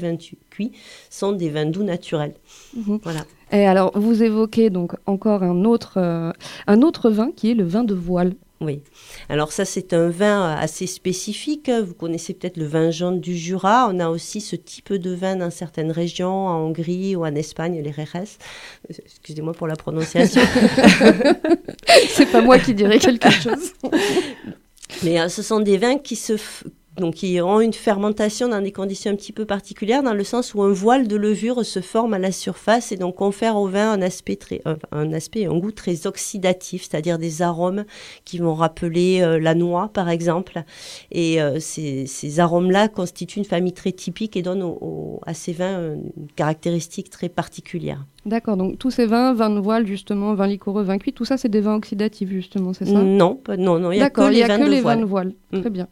cuit 0.51 0.73
sont 1.11 1.33
des 1.33 1.49
vins 1.51 1.67
doux 1.67 1.83
naturels. 1.83 2.35
Mhm. 2.77 3.01
Voilà. 3.03 3.21
Et 3.51 3.67
alors, 3.67 3.93
vous 3.95 4.23
évoquez 4.23 4.71
donc 4.71 4.95
encore 5.07 5.43
un 5.43 5.65
autre, 5.65 5.95
euh, 5.99 6.33
un 6.67 6.83
autre 6.83 7.11
vin 7.11 7.31
qui 7.35 7.51
est 7.51 7.55
le 7.55 7.65
vin 7.65 7.85
de 7.85 7.95
voile. 7.95 8.33
Oui. 8.63 8.83
Alors 9.29 9.53
ça, 9.53 9.65
c'est 9.65 9.93
un 9.93 10.09
vin 10.09 10.55
assez 10.55 10.87
spécifique. 10.87 11.69
Vous 11.69 11.95
connaissez 11.95 12.33
peut-être 12.33 12.57
le 12.57 12.65
vin 12.65 12.91
jaune 12.91 13.21
du 13.21 13.37
Jura. 13.37 13.89
On 13.93 13.99
a 13.99 14.09
aussi 14.09 14.41
ce 14.41 14.55
type 14.57 14.93
de 14.93 15.15
vin 15.15 15.37
dans 15.37 15.51
certaines 15.51 15.91
régions, 15.91 16.47
en 16.47 16.61
Hongrie 16.61 17.17
ou 17.17 17.25
en 17.25 17.35
Espagne, 17.35 17.83
les 17.83 17.91
Reres. 17.91 18.39
Excusez-moi 18.89 19.53
pour 19.53 19.67
la 19.67 19.77
prononciation. 19.77 20.43
c'est 22.09 22.31
pas 22.31 22.41
moi 22.41 22.59
qui 22.59 22.75
dirais 22.75 22.99
quelque 22.99 23.31
chose. 23.31 23.73
Mais 25.03 25.21
euh, 25.21 25.29
ce 25.29 25.43
sont 25.43 25.61
des 25.61 25.79
vins 25.79 25.99
qui 25.99 26.17
se... 26.17 26.35
Donc, 26.99 27.15
qui 27.15 27.41
ont 27.41 27.61
une 27.61 27.73
fermentation 27.73 28.49
dans 28.49 28.61
des 28.61 28.71
conditions 28.71 29.11
un 29.13 29.17
petit 29.17 29.33
peu 29.33 29.47
particulières, 29.47 30.03
dans 30.03 30.13
le 30.13 30.25
sens 30.25 30.53
où 30.55 30.61
un 30.63 30.73
voile 30.73 31.09
de 31.09 31.17
levure 31.17 31.65
se 31.65 31.81
forme 31.81 32.13
à 32.13 32.19
la 32.19 32.33
surface 32.33 32.93
et 32.93 32.97
donc 32.97 33.15
confère 33.17 33.57
au 33.57 33.67
vin 33.67 33.93
un 33.93 34.03
aspect, 34.03 34.37
très, 34.37 34.61
un, 34.91 35.11
aspect 35.15 35.41
et 35.41 35.47
un 35.47 35.57
goût 35.57 35.73
très 35.73 36.07
oxydatif, 36.07 36.83
c'est-à-dire 36.83 37.17
des 37.19 37.41
arômes 37.41 37.85
qui 38.27 38.37
vont 38.39 38.55
rappeler 38.55 39.23
euh, 39.23 39.39
la 39.41 39.55
noix, 39.55 39.89
par 39.93 40.11
exemple. 40.11 40.65
Et 41.11 41.41
euh, 41.41 41.59
ces, 41.61 42.07
ces 42.07 42.41
arômes-là 42.41 42.89
constituent 42.89 43.39
une 43.39 43.47
famille 43.47 43.73
très 43.73 43.93
typique 43.93 44.37
et 44.37 44.43
donnent 44.43 44.63
au- 44.63 44.79
au- 44.83 45.21
à 45.25 45.33
ces 45.33 45.55
vins 45.55 45.95
une 45.95 46.29
caractéristique 46.37 47.09
très 47.09 47.31
particulière. 47.31 48.05
D'accord, 48.27 48.59
donc 48.59 48.79
tous 48.79 48.91
ces 48.91 49.07
vins, 49.07 49.33
vins 49.33 49.51
de 49.51 49.61
voile 49.61 49.87
justement, 49.87 50.35
vins 50.35 50.47
liquoreux, 50.47 50.83
vins 50.83 50.99
cuits, 50.99 51.15
tout 51.15 51.25
ça 51.25 51.39
c'est 51.39 51.49
des 51.49 51.61
vins 51.61 51.75
oxydatifs 51.77 52.29
justement, 52.29 52.75
c'est 52.75 52.85
ça? 52.85 52.93
Non, 52.93 53.41
non, 53.59 53.79
non, 53.79 53.93
il 53.93 53.97
n'y 53.97 54.03
a 54.03 54.11
que 54.11 54.21
les 54.31 54.43
de 54.43 54.81
voile. 54.83 54.97
vins 54.99 55.01
de 55.01 55.07
voile. 55.07 55.33
Mm. 55.53 55.61
Très 55.61 55.71
bien. 55.71 55.89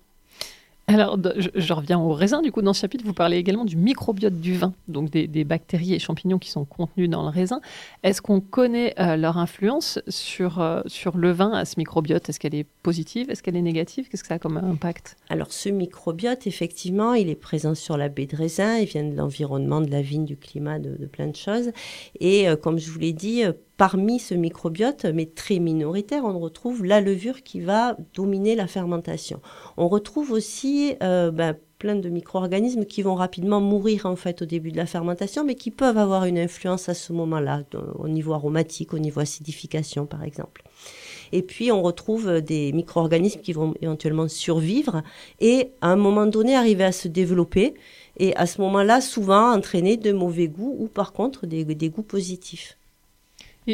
Alors, 0.92 1.16
je, 1.36 1.72
reviens 1.72 2.00
au 2.00 2.12
raisin. 2.12 2.42
Du 2.42 2.50
coup, 2.50 2.62
dans 2.62 2.72
ce 2.72 2.80
chapitre, 2.80 3.04
vous 3.04 3.14
parlez 3.14 3.36
également 3.36 3.64
du 3.64 3.76
microbiote 3.76 4.40
du 4.40 4.54
vin, 4.54 4.72
donc 4.88 5.08
des, 5.10 5.44
bactéries 5.44 5.94
et 5.94 6.00
champignons 6.00 6.38
qui 6.38 6.50
sont 6.50 6.64
contenus 6.64 7.08
dans 7.08 7.22
le 7.22 7.28
raisin. 7.28 7.60
Est-ce 8.02 8.20
qu'on 8.20 8.40
connaît 8.40 8.94
euh, 8.98 9.16
leur 9.16 9.38
influence 9.38 10.00
sur, 10.08 10.60
euh, 10.60 10.80
sur 10.86 11.16
le 11.16 11.30
vin 11.30 11.52
à 11.52 11.64
ce 11.64 11.74
microbiote? 11.78 12.28
Est-ce 12.28 12.40
qu'elle 12.40 12.56
est 12.56 12.66
positive? 12.82 13.30
Est-ce 13.30 13.40
qu'elle 13.42 13.56
est 13.56 13.62
négative? 13.62 14.08
Qu'est-ce 14.08 14.22
que 14.22 14.28
ça 14.28 14.34
a 14.34 14.38
comme 14.40 14.56
impact? 14.56 15.16
Alors, 15.28 15.52
ce 15.52 15.68
microbiote, 15.68 16.48
effectivement, 16.48 17.14
il 17.14 17.28
est 17.28 17.36
présent 17.36 17.76
sur 17.76 17.96
la 17.96 18.08
baie 18.08 18.26
de 18.26 18.36
raisin. 18.36 18.78
Il 18.78 18.86
vient 18.86 19.04
de 19.04 19.14
l'environnement, 19.14 19.80
de 19.80 19.90
la 19.90 20.02
vigne, 20.02 20.24
du 20.24 20.36
climat, 20.36 20.80
de, 20.80 21.06
plein 21.06 21.28
de 21.28 21.36
choses. 21.36 21.70
Et 22.18 22.48
euh, 22.48 22.56
comme 22.56 22.80
je 22.80 22.90
vous 22.90 22.98
l'ai 22.98 23.12
dit, 23.12 23.44
parmi 23.80 24.18
ce 24.18 24.34
microbiote, 24.34 25.06
mais 25.06 25.24
très 25.24 25.58
minoritaire, 25.58 26.26
on 26.26 26.38
retrouve 26.38 26.84
la 26.84 27.00
levure 27.00 27.42
qui 27.42 27.60
va 27.60 27.96
dominer 28.12 28.54
la 28.54 28.66
fermentation. 28.66 29.40
On 29.78 29.88
retrouve 29.88 30.32
aussi 30.32 30.96
euh, 31.02 31.30
ben, 31.30 31.56
plein 31.78 31.94
de 31.94 32.10
micro-organismes 32.10 32.84
qui 32.84 33.00
vont 33.00 33.14
rapidement 33.14 33.62
mourir 33.62 34.04
en 34.04 34.16
fait 34.16 34.42
au 34.42 34.44
début 34.44 34.70
de 34.70 34.76
la 34.76 34.84
fermentation, 34.84 35.46
mais 35.46 35.54
qui 35.54 35.70
peuvent 35.70 35.96
avoir 35.96 36.26
une 36.26 36.38
influence 36.38 36.90
à 36.90 36.94
ce 36.94 37.14
moment-là, 37.14 37.62
au 37.94 38.06
niveau 38.06 38.34
aromatique, 38.34 38.92
au 38.92 38.98
niveau 38.98 39.20
acidification 39.20 40.04
par 40.04 40.24
exemple. 40.24 40.62
Et 41.32 41.40
puis 41.40 41.72
on 41.72 41.80
retrouve 41.80 42.42
des 42.42 42.74
micro-organismes 42.74 43.40
qui 43.40 43.54
vont 43.54 43.72
éventuellement 43.80 44.28
survivre 44.28 45.02
et 45.40 45.70
à 45.80 45.88
un 45.88 45.96
moment 45.96 46.26
donné 46.26 46.54
arriver 46.54 46.84
à 46.84 46.92
se 46.92 47.08
développer 47.08 47.72
et 48.18 48.36
à 48.36 48.44
ce 48.44 48.60
moment-là 48.60 49.00
souvent 49.00 49.54
entraîner 49.54 49.96
de 49.96 50.12
mauvais 50.12 50.48
goûts 50.48 50.76
ou 50.78 50.86
par 50.86 51.14
contre 51.14 51.46
des 51.46 51.64
goûts 51.88 52.02
positifs. 52.02 52.76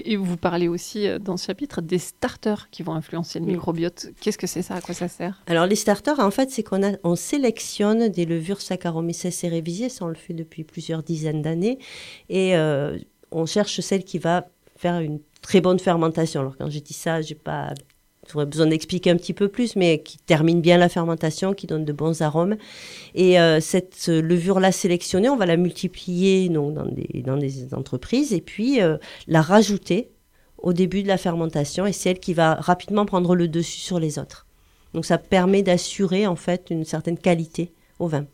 Et, 0.04 0.16
vous 0.16 0.36
parlez 0.36 0.68
aussi 0.68 1.06
euh, 1.06 1.18
dans 1.18 1.36
ce 1.36 1.46
chapitre 1.46 1.80
des 1.80 1.98
starters 1.98 2.68
qui 2.70 2.82
vont 2.82 2.94
influencer 2.94 3.38
le 3.38 3.46
microbiote. 3.46 4.08
Qu'est-ce 4.20 4.38
que 4.38 4.46
c'est 4.46 4.62
ça? 4.62 4.74
À 4.74 4.80
quoi 4.80 4.94
ça 4.94 5.08
sert? 5.08 5.42
Alors 5.46 5.66
les 5.66 5.76
starters, 5.76 6.18
en 6.20 6.30
fait, 6.30 6.50
c'est 6.50 6.62
qu'on 6.62 6.80
on 7.04 7.16
sélectionne 7.16 8.08
des 8.08 8.26
levures 8.26 8.60
Saccharomyces 8.60 9.30
cerevisiae, 9.30 9.88
ça 9.88 10.04
on 10.04 10.08
le 10.08 10.14
fait 10.14 10.34
depuis 10.34 10.64
plusieurs 10.64 11.02
dizaines 11.02 11.42
d'années, 11.42 11.78
et 12.28 12.56
euh, 12.56 12.98
on 13.30 13.46
cherche 13.46 13.80
celle 13.80 14.04
qui 14.04 14.18
va 14.18 14.48
faire 14.76 15.00
une 15.00 15.20
très 15.42 15.60
bonne 15.60 15.78
fermentation. 15.78 16.40
Alors 16.40 16.56
quand 16.56 16.68
j'ai 16.68 16.80
dit 16.80 16.94
ça, 16.94 17.22
j'ai 17.22 17.34
pas 17.34 17.72
j'aurais 18.32 18.46
besoin 18.46 18.66
d'expliquer 18.66 19.10
un 19.10 19.16
petit 19.16 19.32
peu 19.32 19.48
plus, 19.48 19.76
mais 19.76 20.02
qui 20.02 20.18
termine 20.18 20.60
bien 20.60 20.78
la 20.78 20.88
fermentation, 20.88 21.54
qui 21.54 21.66
donne 21.66 21.84
de 21.84 21.92
bons 21.92 22.22
arômes. 22.22 22.56
Et 23.14 23.40
euh, 23.40 23.60
cette 23.60 24.08
levure-là 24.08 24.72
sélectionnée, 24.72 25.28
on 25.28 25.36
va 25.36 25.46
la 25.46 25.56
multiplier 25.56 26.48
dans, 26.48 26.70
des, 26.70 27.22
dans 27.22 27.36
des 27.36 27.74
entreprises 27.74 28.32
et 28.32 28.40
puis 28.40 28.80
euh, 28.80 28.96
la 29.26 29.42
rajouter 29.42 30.10
au 30.58 30.72
début 30.72 31.02
de 31.02 31.08
la 31.08 31.18
fermentation 31.18 31.86
et 31.86 31.92
c'est 31.92 32.10
elle 32.10 32.20
qui 32.20 32.34
va 32.34 32.54
rapidement 32.54 33.06
prendre 33.06 33.34
le 33.34 33.48
dessus 33.48 33.80
sur 33.80 34.00
les 34.00 34.18
autres. 34.18 34.46
Donc 34.94 35.04
ça 35.04 35.18
permet 35.18 35.62
d'assurer 35.62 36.26
en 36.26 36.36
fait 36.36 36.70
une 36.70 36.84
certaine 36.84 37.18
qualité 37.18 37.72
au 37.98 38.08
vin. 38.08 38.26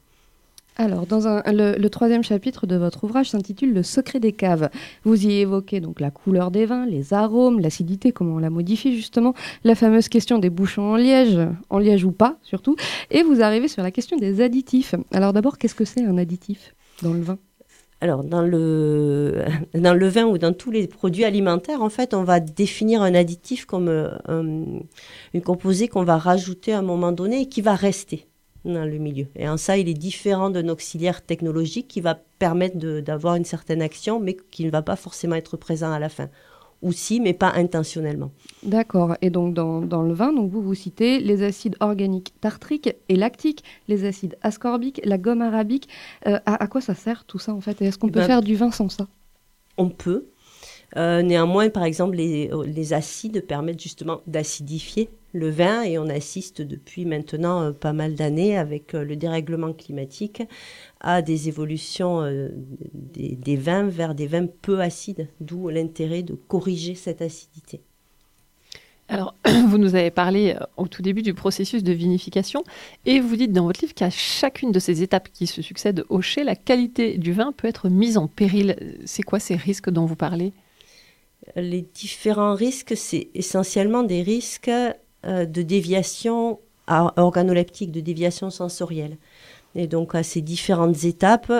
Alors, 0.76 1.06
dans 1.06 1.42
le, 1.46 1.88
troisième 1.88 2.24
chapitre 2.24 2.66
de 2.66 2.76
votre 2.76 3.04
ouvrage 3.04 3.30
s'intitule 3.30 3.74
Le 3.74 3.82
secret 3.82 4.20
des 4.20 4.32
caves. 4.32 4.70
Vous 5.04 5.26
y 5.26 5.40
évoquez 5.40 5.80
donc 5.80 6.00
la 6.00 6.10
couleur 6.10 6.50
des 6.50 6.64
vins, 6.64 6.86
les 6.86 7.12
arômes, 7.12 7.60
l'acidité, 7.60 8.10
comment 8.10 8.36
on 8.36 8.38
la 8.38 8.48
modifie 8.48 8.96
justement, 8.96 9.34
la 9.64 9.74
fameuse 9.74 10.08
question 10.08 10.38
des 10.38 10.48
bouchons 10.48 10.92
en 10.92 10.96
liège, 10.96 11.38
en 11.68 11.78
liège 11.78 12.04
ou 12.04 12.12
pas 12.12 12.38
surtout, 12.42 12.76
et 13.10 13.22
vous 13.22 13.42
arrivez 13.42 13.68
sur 13.68 13.82
la 13.82 13.90
question 13.90 14.16
des 14.16 14.40
additifs. 14.40 14.94
Alors 15.12 15.34
d'abord, 15.34 15.58
qu'est-ce 15.58 15.74
que 15.74 15.84
c'est 15.84 16.04
un 16.04 16.16
additif 16.16 16.74
dans 17.02 17.12
le 17.12 17.20
vin? 17.20 17.38
Alors, 18.00 18.24
dans 18.24 18.42
le, 18.42 19.44
vin 20.08 20.24
ou 20.24 20.38
dans 20.38 20.54
tous 20.54 20.70
les 20.70 20.88
produits 20.88 21.24
alimentaires, 21.24 21.82
en 21.82 21.90
fait, 21.90 22.14
on 22.14 22.24
va 22.24 22.40
définir 22.40 23.02
un 23.02 23.14
additif 23.14 23.66
comme 23.66 23.88
euh, 23.88 24.10
une 24.28 25.42
composé 25.42 25.86
qu'on 25.86 26.02
va 26.02 26.16
rajouter 26.16 26.72
à 26.72 26.78
un 26.78 26.82
moment 26.82 27.12
donné 27.12 27.42
et 27.42 27.48
qui 27.48 27.60
va 27.60 27.74
rester 27.74 28.26
dans 28.64 28.84
le 28.84 28.98
milieu. 28.98 29.26
Et 29.36 29.48
en 29.48 29.56
ça, 29.56 29.76
il 29.76 29.88
est 29.88 29.94
différent 29.94 30.50
d'un 30.50 30.68
auxiliaire 30.68 31.22
technologique 31.22 31.88
qui 31.88 32.00
va 32.00 32.14
permettre 32.38 32.78
d'avoir 33.00 33.34
une 33.34 33.44
certaine 33.44 33.82
action, 33.82 34.20
mais 34.20 34.36
qui 34.50 34.64
ne 34.64 34.70
va 34.70 34.82
pas 34.82 34.96
forcément 34.96 35.36
être 35.36 35.56
présent 35.56 35.92
à 35.92 35.98
la 35.98 36.08
fin. 36.08 36.28
Ou 36.82 36.90
si, 36.90 37.20
mais 37.20 37.32
pas 37.32 37.52
intentionnellement. 37.54 38.32
D'accord. 38.64 39.16
Et 39.22 39.30
donc, 39.30 39.54
dans, 39.54 39.80
dans, 39.80 40.02
le 40.02 40.12
vin, 40.14 40.32
donc 40.32 40.50
vous, 40.50 40.60
vous 40.60 40.74
citez 40.74 41.20
les 41.20 41.44
acides 41.44 41.76
organiques 41.78 42.34
tartriques 42.40 42.92
et 43.08 43.14
lactiques, 43.14 43.62
les 43.86 44.04
acides 44.04 44.36
ascorbiques, 44.42 45.00
la 45.04 45.16
gomme 45.16 45.42
arabique. 45.42 45.88
Euh, 46.26 46.40
à, 46.44 46.66
quoi 46.66 46.80
ça 46.80 46.94
sert 46.94 47.24
tout 47.24 47.38
ça, 47.38 47.54
en 47.54 47.60
fait? 47.60 47.80
Est-ce 47.82 47.98
qu'on 47.98 48.08
peut 48.08 48.20
ben, 48.20 48.26
faire 48.26 48.42
du 48.42 48.56
vin 48.56 48.72
sans 48.72 48.88
ça? 48.88 49.06
On 49.76 49.90
peut. 49.90 50.26
Euh, 50.96 51.22
néanmoins, 51.22 51.70
par 51.70 51.84
exemple, 51.84 52.16
les, 52.16 52.92
acides 52.92 53.46
permettent 53.46 53.82
justement 53.82 54.20
d'acidifier 54.26 55.08
le 55.32 55.48
vin 55.48 55.82
et 55.82 55.98
on 55.98 56.08
assiste 56.08 56.60
depuis 56.60 57.06
maintenant 57.06 57.62
euh, 57.62 57.72
pas 57.72 57.94
mal 57.94 58.14
d'années 58.14 58.58
avec 58.58 58.94
euh, 58.94 59.02
le 59.02 59.16
dérèglement 59.16 59.72
climatique 59.72 60.42
à 61.00 61.22
des 61.22 61.48
évolutions 61.48 62.22
des, 62.92 63.56
vins 63.56 63.88
vers 63.88 64.14
des 64.14 64.26
vins 64.26 64.46
peu 64.46 64.80
acides, 64.80 65.28
d'où 65.40 65.68
l'intérêt 65.68 66.22
de 66.22 66.34
corriger 66.34 66.94
cette 66.94 67.22
acidité. 67.22 67.80
Alors, 69.08 69.34
vous 69.68 69.78
nous 69.78 69.94
avez 69.94 70.10
parlé 70.10 70.54
au 70.76 70.86
tout 70.86 71.02
début 71.02 71.22
du 71.22 71.34
processus 71.34 71.82
de 71.82 71.92
vinification 71.92 72.62
et 73.06 73.20
vous 73.20 73.36
dites 73.36 73.52
dans 73.52 73.64
votre 73.64 73.80
livre 73.80 73.94
qu'à 73.94 74.10
chacune 74.10 74.70
de 74.70 74.78
ces 74.78 75.02
étapes 75.02 75.28
qui 75.32 75.46
se 75.46 75.62
succèdent 75.62 76.04
au 76.10 76.20
chai, 76.20 76.44
la 76.44 76.56
qualité 76.56 77.16
du 77.16 77.32
vin 77.32 77.52
peut 77.52 77.68
être 77.68 77.88
mise 77.88 78.18
en 78.18 78.26
péril. 78.26 78.76
C'est 79.06 79.22
quoi 79.22 79.40
ces 79.40 79.56
risques 79.56 79.90
dont 79.90 80.04
vous 80.04 80.16
parlez? 80.16 80.52
Les 81.56 81.82
différents 81.82 82.54
risques, 82.54 82.94
c'est 82.96 83.28
essentiellement 83.34 84.02
des 84.02 84.22
risques 84.22 84.70
euh, 85.24 85.44
de 85.44 85.62
déviation 85.62 86.60
organoleptique, 86.88 87.90
de 87.90 88.00
déviation 88.00 88.50
sensorielle. 88.50 89.16
Et 89.74 89.86
donc 89.86 90.14
à 90.14 90.22
ces 90.22 90.42
différentes 90.42 91.04
étapes, 91.04 91.52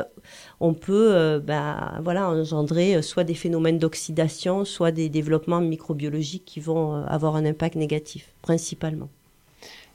on 0.61 0.75
peut 0.75 1.15
euh, 1.15 1.41
ben, 1.41 1.99
voilà, 2.03 2.29
engendrer 2.29 2.97
euh, 2.97 3.03
soit 3.03 3.25
des 3.25 3.35
phénomènes 3.35 3.79
d'oxydation, 3.79 4.65
soit 4.65 4.93
des 4.93 5.09
développements 5.09 5.61
microbiologiques 5.61 6.45
qui 6.45 6.61
vont 6.61 7.05
avoir 7.07 7.37
un 7.37 7.47
impact 7.47 7.77
négatif, 7.77 8.29
principalement. 8.43 9.09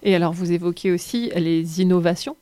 Et 0.04 0.16
alors 0.16 0.34
vous 0.34 0.52
évoquez 0.52 0.92
aussi 0.92 1.32
les 1.36 1.82
innovations 1.82 2.38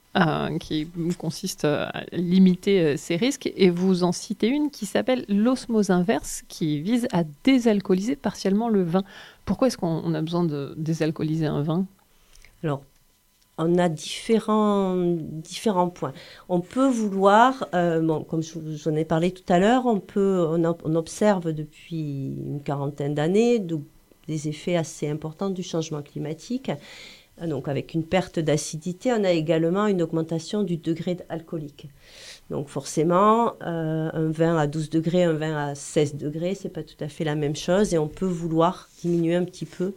qui 0.60 0.88
consistent 1.18 1.66
à 1.66 2.04
limiter 2.12 2.98
ces 2.98 3.16
risques, 3.16 3.52
et 3.56 3.70
vous 3.70 4.04
en 4.04 4.12
citez 4.12 4.48
une 4.48 4.72
qui 4.72 4.86
s'appelle 4.86 5.26
l'osmose 5.28 5.90
inverse, 5.90 6.44
qui 6.48 6.82
vise 6.82 7.08
à 7.12 7.24
désalcooliser 7.44 8.16
partiellement 8.16 8.70
le 8.70 8.84
vin. 8.84 9.04
Pourquoi 9.46 9.68
est-ce 9.68 9.78
qu'on 9.78 10.14
a 10.14 10.22
besoin 10.22 10.44
de 10.44 10.74
désalcooliser 10.78 11.46
un 11.48 11.62
vin? 11.62 11.86
Alors, 12.64 12.82
on 13.58 13.78
a 13.78 13.90
différents, 13.90 14.96
différents 14.98 15.90
points. 15.90 16.14
On 16.50 16.60
peut 16.60 16.88
vouloir, 16.88 17.68
euh, 17.74 18.24
comme 18.24 18.42
j'en 18.44 18.96
ai 18.96 19.06
parlé 19.06 19.32
tout 19.32 19.52
à 19.52 19.60
l'heure, 19.60 19.86
on, 19.86 20.00
peut, 20.00 20.46
on, 20.50 20.96
observe 20.96 21.54
depuis 21.54 22.34
une 22.46 22.62
quarantaine 22.62 23.16
d'années 23.16 23.60
des 24.28 24.48
effets 24.48 24.76
assez 24.76 25.08
importants 25.08 25.50
du 25.50 25.64
changement 25.64 26.02
climatique. 26.02 26.72
Donc 27.42 27.68
avec 27.68 27.94
une 27.94 28.06
perte 28.06 28.40
d'acidité, 28.40 29.12
on 29.12 29.24
a 29.24 29.32
également 29.32 29.88
une 29.88 30.02
augmentation 30.02 30.64
du 30.64 30.78
degré 30.78 31.18
alcoolique. 31.28 31.90
Donc 32.50 32.70
forcément, 32.70 33.56
euh, 33.64 34.10
un 34.14 34.32
vin 34.32 34.58
à 34.58 34.68
12 34.68 34.90
degrés, 34.90 35.24
un 35.24 35.34
vin 35.34 35.70
à 35.70 35.76
16 35.76 36.16
degrés, 36.16 36.56
c'est 36.56 36.70
pas 36.70 36.84
tout 36.84 36.96
à 37.02 37.10
fait 37.10 37.24
la 37.24 37.36
même 37.36 37.56
chose 37.56 37.94
et 37.94 37.98
on 37.98 38.08
peut 38.08 38.26
vouloir 38.26 38.90
diminuer 39.02 39.36
un 39.36 39.44
petit 39.44 39.66
peu 39.66 39.94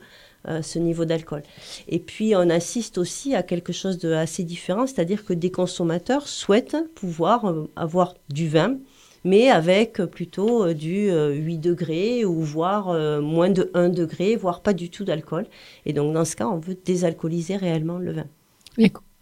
euh, 0.49 0.63
ce 0.63 0.79
niveau 0.79 1.05
d'alcool. 1.05 1.43
Et 1.89 1.99
puis 1.99 2.35
on 2.35 2.49
assiste 2.49 2.97
aussi 2.97 3.35
à 3.35 3.43
quelque 3.43 3.73
chose 3.73 3.99
de 3.99 4.13
assez 4.13 4.45
différent, 4.45 4.87
c'est-à-dire 4.87 5.25
que 5.25 5.33
des 5.33 5.51
consommateurs 5.51 6.27
souhaitent 6.27 6.77
pouvoir 6.95 7.45
euh, 7.45 7.69
avoir 7.77 8.15
du 8.31 8.49
vin, 8.49 8.79
mais 9.25 9.51
avec 9.51 9.95
plutôt 10.05 10.73
du 10.73 11.11
8 11.11 11.59
degrés 11.59 12.25
ou 12.25 12.41
voire 12.41 13.21
moins 13.21 13.51
de 13.51 13.71
1 13.75 13.89
degré, 13.89 14.37
voire 14.37 14.61
pas 14.61 14.73
du 14.73 14.91
tout 14.91 15.05
d'alcool. 15.05 15.47
Et 15.87 15.93
donc 15.93 16.15
dans 16.15 16.25
ce 16.25 16.37
cas, 16.37 16.47
on 16.49 16.59
veut 16.59 16.77
désalcooliser 16.85 17.57
réellement 17.57 17.99
le 17.99 18.13
vin. 18.13 18.27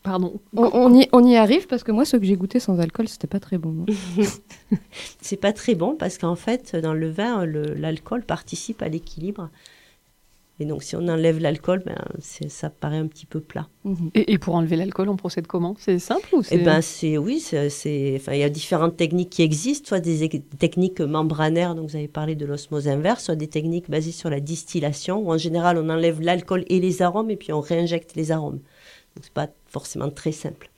Pardon. 0.07 0.39
On, 0.55 0.95
y, 0.95 1.09
on, 1.11 1.25
y, 1.27 1.35
arrive 1.35 1.67
parce 1.67 1.83
que 1.83 1.91
moi, 1.91 2.05
ce 2.05 2.17
que 2.17 2.25
j'ai 2.25 2.37
goûté 2.37 2.61
sans 2.61 2.79
alcool, 2.79 3.09
c'était 3.09 3.27
pas 3.27 3.41
très 3.41 3.59
bon. 3.59 3.87
c'est 5.21 5.37
pas 5.37 5.53
très 5.53 5.75
bon 5.75 5.97
parce 5.97 6.17
qu'en 6.17 6.37
fait, 6.37 6.77
dans 6.77 6.95
le 6.95 7.11
vin, 7.11 7.45
l'alcool 7.45 8.23
participe 8.23 8.83
à 8.83 8.89
l'équilibre. 8.89 9.51
Et 10.59 10.65
donc, 10.65 10.83
si 10.83 10.97
on 10.97 11.07
enlève 11.09 11.39
l'alcool, 11.39 11.83
ben, 11.85 11.99
ça 12.19 12.71
paraît 12.71 12.97
un 12.97 13.07
petit 13.07 13.27
peu 13.27 13.41
plat. 13.41 13.69
Mhm. 13.85 14.11
Et, 14.15 14.39
pour 14.39 14.55
enlever 14.55 14.77
l'alcool, 14.77 15.11
on 15.11 15.17
procède 15.17 15.47
comment? 15.47 15.75
C'est 15.79 15.99
simple 15.99 16.29
ou 16.35 16.43
Eh 16.51 16.59
ben, 16.59 16.81
c'est 16.81 17.19
oui, 17.19 17.41
c'est, 17.41 17.69
il 17.85 18.39
y 18.39 18.43
a 18.43 18.49
différentes 18.49 18.97
techniques 18.97 19.31
qui 19.31 19.43
existent, 19.43 19.89
soit 19.89 20.01
des 20.01 20.29
techniques 20.59 21.01
membranaires, 21.01 21.75
donc 21.75 21.91
vous 21.91 21.97
avez 21.97 22.09
parlé 22.09 22.35
de 22.35 22.47
l'osmose 22.47 22.89
inverse, 22.89 23.25
soit 23.25 23.37
des 23.37 23.49
techniques 23.49 23.91
basées 23.91 24.13
sur 24.13 24.31
la 24.31 24.41
distillation, 24.41 25.19
où 25.19 25.31
en 25.31 25.39
général, 25.39 25.77
on 25.77 25.91
enlève 25.91 26.23
l'alcool 26.23 26.65
et 26.69 26.81
les 26.81 27.03
arômes, 27.03 27.31
et 27.31 27.37
puis 27.37 27.53
on 27.53 27.61
réinjecte 27.61 28.15
les 28.17 28.33
arômes. 28.33 28.61
Donc, 29.15 29.25
c'est 29.25 29.33
pas 29.33 29.49
forcément 29.67 30.11
très 30.11 30.33
simple. 30.33 30.71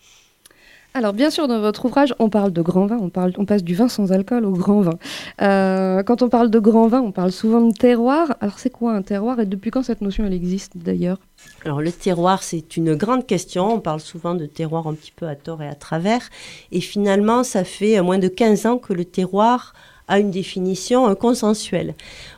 Alors 0.94 1.12
bien 1.12 1.30
sûr, 1.30 1.46
dans 1.48 1.60
votre 1.60 1.84
ouvrage, 1.84 2.14
on 2.18 2.28
parle 2.28 2.52
de 2.52 2.62
grand 2.62 2.86
vin, 2.86 2.96
on, 2.98 3.44
passe 3.44 3.62
du 3.62 3.74
vin 3.74 3.88
sans 3.88 4.10
alcool 4.10 4.44
au 4.44 4.52
grand 4.52 4.80
vin. 4.80 4.98
Euh, 5.42 6.02
quand 6.02 6.22
on 6.22 6.28
parle 6.28 6.50
de 6.50 6.58
grand 6.58 6.88
vin, 6.88 7.00
on 7.00 7.12
parle 7.12 7.30
souvent 7.30 7.60
de 7.60 7.72
terroir. 7.72 8.36
Alors 8.40 8.58
c'est 8.58 8.70
quoi 8.70 8.94
un 8.94 9.02
terroir 9.02 9.38
et 9.38 9.46
depuis 9.46 9.70
quand 9.70 9.82
cette 9.82 10.00
notion 10.00 10.24
elle 10.24 10.32
existe 10.32 10.76
d'ailleurs? 10.76 11.18
Alors 11.64 11.82
le 11.82 11.92
terroir, 11.92 12.42
c'est 12.42 12.76
une 12.76 12.94
grande 12.94 13.26
question. 13.26 13.74
On 13.74 13.80
parle 13.80 14.00
souvent 14.00 14.34
de 14.34 14.46
terroir 14.46 14.86
un 14.88 14.94
petit 14.94 15.12
peu 15.12 15.28
à 15.28 15.36
tort 15.36 15.62
et 15.62 15.68
à 15.68 15.74
travers. 15.74 16.22
Et 16.72 16.80
finalement, 16.80 17.44
ça 17.44 17.64
fait 17.64 18.00
moins 18.00 18.18
de 18.18 18.28
15 18.28 18.66
ans 18.66 18.78
que 18.78 18.92
le 18.92 19.04
terroir 19.04 19.74
a 20.08 20.18
une 20.18 20.30
définition 20.30 21.14
consensuelle, 21.14 21.94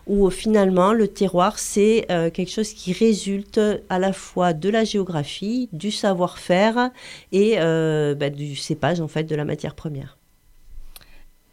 où 0.07 0.29
finalement 0.31 0.93
le 0.93 1.09
terroir, 1.09 1.59
c'est 1.59 2.07
euh, 2.11 2.31
quelque 2.31 2.51
chose 2.51 2.73
qui 2.73 2.93
résulte 2.93 3.61
à 3.89 3.99
la 3.99 4.13
fois 4.13 4.53
de 4.53 4.69
la 4.69 4.85
géographie, 4.85 5.69
du 5.73 5.91
savoir-faire 5.91 6.91
et 7.33 7.55
euh, 7.59 8.15
bah, 8.15 8.31
du 8.31 8.57
cépage, 8.57 9.01
en 9.01 9.09
fait, 9.09 9.25
de 9.25 9.37
la 9.37 9.45
matière 9.45 9.75
première. 9.75 10.19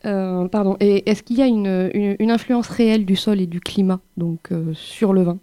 Euh, 0.05 0.47
pardon, 0.47 0.77
et 0.79 1.09
est-ce 1.09 1.23
qu'il 1.23 1.37
y 1.37 1.41
a 1.41 1.47
une, 1.47 1.89
une, 1.93 2.31
influence 2.31 2.67
réelle 2.67 3.05
du 3.05 3.15
sol 3.15 3.41
et 3.41 3.47
du 3.47 3.59
climat 3.59 3.99
donc, 4.15 4.49
sur 4.73 5.13
le 5.13 5.23
vin? 5.23 5.39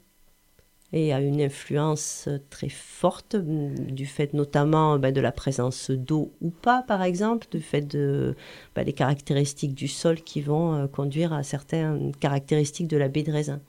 Et 0.95 1.13
a 1.13 1.21
une 1.21 1.41
influence 1.43 2.29
très 2.51 2.69
forte 2.69 3.35
mm, 3.35 3.91
du 3.91 4.07
fait 4.07 4.33
notamment 4.33 4.97
ben, 4.99 5.13
de 5.13 5.21
la 5.21 5.33
présence 5.33 5.91
d'eau 5.91 6.33
ou 6.41 6.51
pas, 6.51 6.83
par 6.83 7.03
exemple, 7.03 7.49
du 7.51 7.61
fait 7.61 7.83
de, 7.83 8.37
ben, 8.77 8.85
des 8.85 8.93
caractéristiques 8.93 9.75
du 9.75 9.89
sol 9.89 10.23
qui 10.23 10.41
vont 10.41 10.75
euh, 10.75 10.87
conduire 10.87 11.33
à 11.33 11.43
certaines 11.43 12.15
caractéristiques 12.17 12.87
de 12.89 12.97
la 12.97 13.09
baie 13.09 13.25
de 13.25 13.33
raisin. 13.33 13.61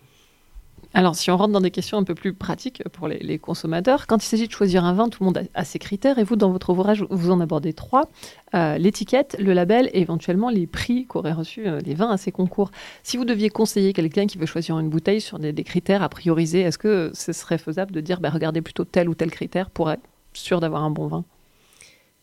Alors, 0.97 1.13
si 1.13 1.29
on 1.29 1.35
rentre 1.35 1.51
dans 1.51 1.59
des 1.59 1.71
questions 1.71 1.97
un 1.97 2.05
peu 2.05 2.15
plus 2.15 2.33
pratiques 2.33 2.81
pour 2.93 3.09
les, 3.09 3.37
consommateurs, 3.37 4.07
quand 4.07 4.23
il 4.23 4.27
s'agit 4.27 4.47
de 4.47 4.53
choisir 4.53 4.85
un 4.85 4.93
vin, 4.93 5.09
tout 5.09 5.23
le 5.23 5.25
monde 5.25 5.49
a, 5.53 5.65
ses 5.65 5.77
critères 5.77 6.19
et 6.19 6.23
vous, 6.23 6.37
dans 6.37 6.51
votre 6.51 6.69
ouvrage, 6.69 7.05
vous 7.09 7.31
en 7.31 7.41
abordez 7.41 7.73
trois 7.73 8.09
euh, 8.53 8.77
l'étiquette, 8.77 9.35
le 9.37 9.51
label 9.51 9.89
et 9.91 9.99
éventuellement 9.99 10.49
les 10.49 10.67
prix 10.67 11.05
qu'auraient 11.05 11.33
reçus 11.33 11.67
euh, 11.67 11.81
les 11.81 11.95
vins 11.95 12.11
à 12.11 12.15
ces 12.15 12.31
concours. 12.31 12.71
Si 13.03 13.17
vous 13.17 13.25
deviez 13.25 13.49
conseiller 13.49 13.91
quelqu'un 13.91 14.25
qui 14.25 14.37
veut 14.37 14.45
choisir 14.45 14.79
une 14.79 14.87
bouteille 14.87 15.19
sur 15.19 15.37
des, 15.37 15.53
critères 15.65 16.01
à 16.01 16.07
prioriser, 16.07 16.61
est-ce 16.61 16.77
que 16.77 17.11
ce 17.13 17.33
serait 17.33 17.57
faisable 17.57 17.91
de 17.91 17.99
dire 17.99 18.21
bah, 18.21 18.29
regardez 18.29 18.61
plutôt 18.61 18.85
tel 18.85 19.09
ou 19.09 19.15
tel 19.15 19.31
critère 19.31 19.71
pour 19.71 19.91
être 19.91 20.03
sûr 20.31 20.61
d'avoir 20.61 20.85
un 20.85 20.91
bon 20.91 21.07
vin? 21.07 21.25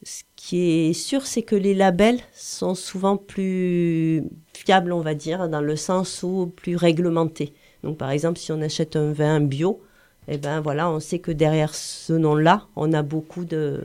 Ce 0.03 0.23
qui 0.35 0.89
est 0.89 0.95
sûr, 0.95 1.27
c'est 1.27 1.43
que 1.43 1.57
les 1.57 1.75
labels 1.75 2.21
sont 2.33 2.75
souvent 2.75 3.19
plus 3.19 4.25
fiables, 4.55 4.95
on 4.95 5.03
va 5.03 5.15
dire, 5.15 5.51
dans 5.51 5.61
le 5.61 5.77
sens 5.77 6.23
où 6.23 6.47
plus 6.57 6.77
réglementés. 6.77 7.53
Donc 7.83 7.99
par 7.99 8.11
exemple, 8.11 8.39
si 8.39 8.53
on 8.53 8.61
achète 8.61 8.97
un 8.97 9.13
vin 9.13 9.41
bio, 9.41 9.83
eh 10.29 10.39
ben 10.39 10.61
voilà, 10.61 10.91
on 10.91 11.01
sait 11.01 11.19
que 11.19 11.33
derrière 11.33 11.75
ce 11.75 12.13
nom-là, 12.13 12.67
on 12.77 12.93
a 12.93 13.03
beaucoup 13.03 13.45
de 13.45 13.81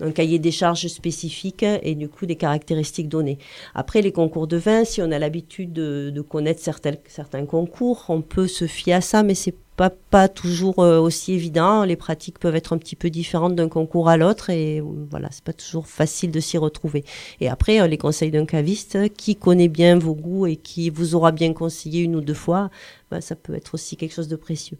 un 0.00 0.12
cahier 0.12 0.38
des 0.38 0.52
charges 0.52 0.86
spécifique 0.86 1.64
et 1.64 1.94
du 1.94 2.08
coup 2.08 2.26
des 2.26 2.36
caractéristiques 2.36 3.08
données. 3.08 3.38
Après 3.74 4.00
les 4.00 4.12
concours 4.12 4.46
de 4.46 4.56
vin, 4.56 4.84
si 4.84 5.02
on 5.02 5.10
a 5.10 5.18
l'habitude 5.18 5.72
de, 5.72 6.20
connaître 6.20 6.60
certains, 6.60 6.94
certains 7.08 7.46
concours, 7.46 8.04
on 8.08 8.22
peut 8.22 8.46
se 8.46 8.66
fier 8.66 8.94
à 8.94 9.00
ça, 9.00 9.22
mais 9.22 9.34
c'est 9.34 9.54
pas, 9.78 9.90
pas 9.90 10.28
toujours 10.28 10.80
euh, 10.80 10.98
aussi 10.98 11.34
évident. 11.34 11.84
Les 11.84 11.94
pratiques 11.94 12.40
peuvent 12.40 12.56
être 12.56 12.72
un 12.72 12.78
petit 12.78 12.96
peu 12.96 13.10
différentes 13.10 13.54
d'un 13.54 13.68
concours 13.68 14.08
à 14.08 14.16
l'autre 14.16 14.50
et 14.50 14.82
voilà, 15.10 15.28
c'est 15.30 15.44
pas 15.44 15.52
toujours 15.52 15.86
facile 15.86 16.32
de 16.32 16.40
s'y 16.40 16.58
retrouver. 16.58 17.04
Et 17.40 17.48
après, 17.48 17.80
euh, 17.80 17.86
les 17.86 17.96
conseils 17.96 18.32
d'un 18.32 18.44
caviste 18.44 19.14
qui 19.14 19.36
connaît 19.36 19.68
bien 19.68 19.96
vos 19.96 20.14
goûts 20.14 20.46
et 20.46 20.56
qui 20.56 20.90
vous 20.90 21.14
aura 21.14 21.30
bien 21.30 21.52
conseillé 21.52 22.02
une 22.02 22.16
ou 22.16 22.20
deux 22.20 22.34
fois, 22.34 22.70
bah, 23.12 23.20
ça 23.20 23.36
peut 23.36 23.54
être 23.54 23.74
aussi 23.74 23.96
quelque 23.96 24.14
chose 24.14 24.28
de 24.28 24.36
précieux. 24.36 24.78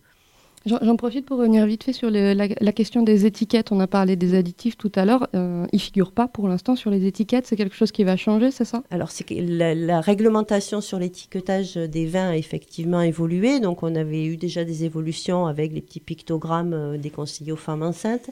J'en 0.67 0.97
profite 0.97 1.25
pour 1.25 1.39
revenir 1.39 1.65
vite 1.67 1.85
fait 1.85 1.93
sur 1.93 2.11
la, 2.11 2.73
question 2.73 3.03
des 3.03 3.27
étiquettes. 3.27 3.71
On 3.73 3.81
a 3.81 3.87
parlé 3.87 4.17
des 4.17 4.35
additifs 4.35 4.77
tout 4.77 4.91
à 4.97 5.05
l'heure. 5.05 5.29
Euh, 5.35 5.67
ils 5.73 5.77
ne 5.77 5.81
figurent 5.81 6.13
pas 6.13 6.27
pour 6.27 6.49
l'instant 6.49 6.77
sur 6.77 6.91
les 6.91 7.07
étiquettes. 7.07 7.47
C'est 7.47 7.57
quelque 7.57 7.77
chose 7.77 7.93
qui 7.93 8.05
va 8.05 8.17
changer, 8.17 8.51
c'est 8.51 8.65
ça? 8.65 8.83
Alors, 8.91 9.11
c'est 9.11 9.25
que 9.25 9.35
la, 9.35 10.01
réglementation 10.01 10.81
sur 10.81 10.99
l'étiquetage 10.99 11.77
des 11.77 12.07
vins 12.07 12.31
a 12.31 12.37
effectivement 12.37 13.01
évolué. 13.01 13.61
Donc, 13.61 13.83
on 13.83 13.95
avait 13.95 14.25
eu 14.25 14.37
déjà 14.37 14.65
des 14.65 14.85
évolutions 14.85 15.47
avec 15.47 15.73
les 15.73 15.81
petits 15.81 16.01
pictogrammes 16.01 16.75
euh, 16.75 16.99
des 16.99 17.11
conseillers 17.11 17.53
aux 17.53 17.57
femmes 17.57 17.83
enceintes, 17.83 18.31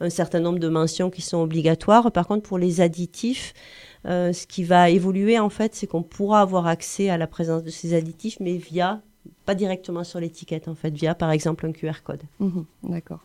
un 0.00 0.10
certain 0.10 0.40
nombre 0.40 0.60
de 0.60 0.68
mentions 0.68 1.10
qui 1.10 1.22
sont 1.22 1.38
obligatoires. 1.38 2.12
Par 2.12 2.26
contre, 2.26 2.42
pour 2.42 2.58
les 2.58 2.80
additifs, 2.80 3.52
euh, 4.06 4.32
ce 4.32 4.46
qui 4.46 4.64
va 4.64 4.90
évoluer, 4.90 5.38
en 5.38 5.50
fait, 5.50 5.74
c'est 5.74 5.86
qu'on 5.86 6.02
pourra 6.02 6.40
avoir 6.40 6.66
accès 6.66 7.10
à 7.10 7.18
la 7.18 7.26
présence 7.26 7.62
de 7.62 7.70
ces 7.70 7.94
additifs, 7.94 8.36
mais 8.40 8.56
via 8.56 9.02
pas 9.44 9.54
directement 9.54 10.04
sur 10.04 10.20
l'étiquette, 10.20 10.68
en 10.68 10.74
fait, 10.74 10.94
via 10.94 11.14
par 11.14 11.30
exemple 11.30 11.66
un 11.66 11.72
QR 11.72 12.02
code. 12.02 12.22
Mhm, 12.40 12.64
d'accord. 12.84 13.20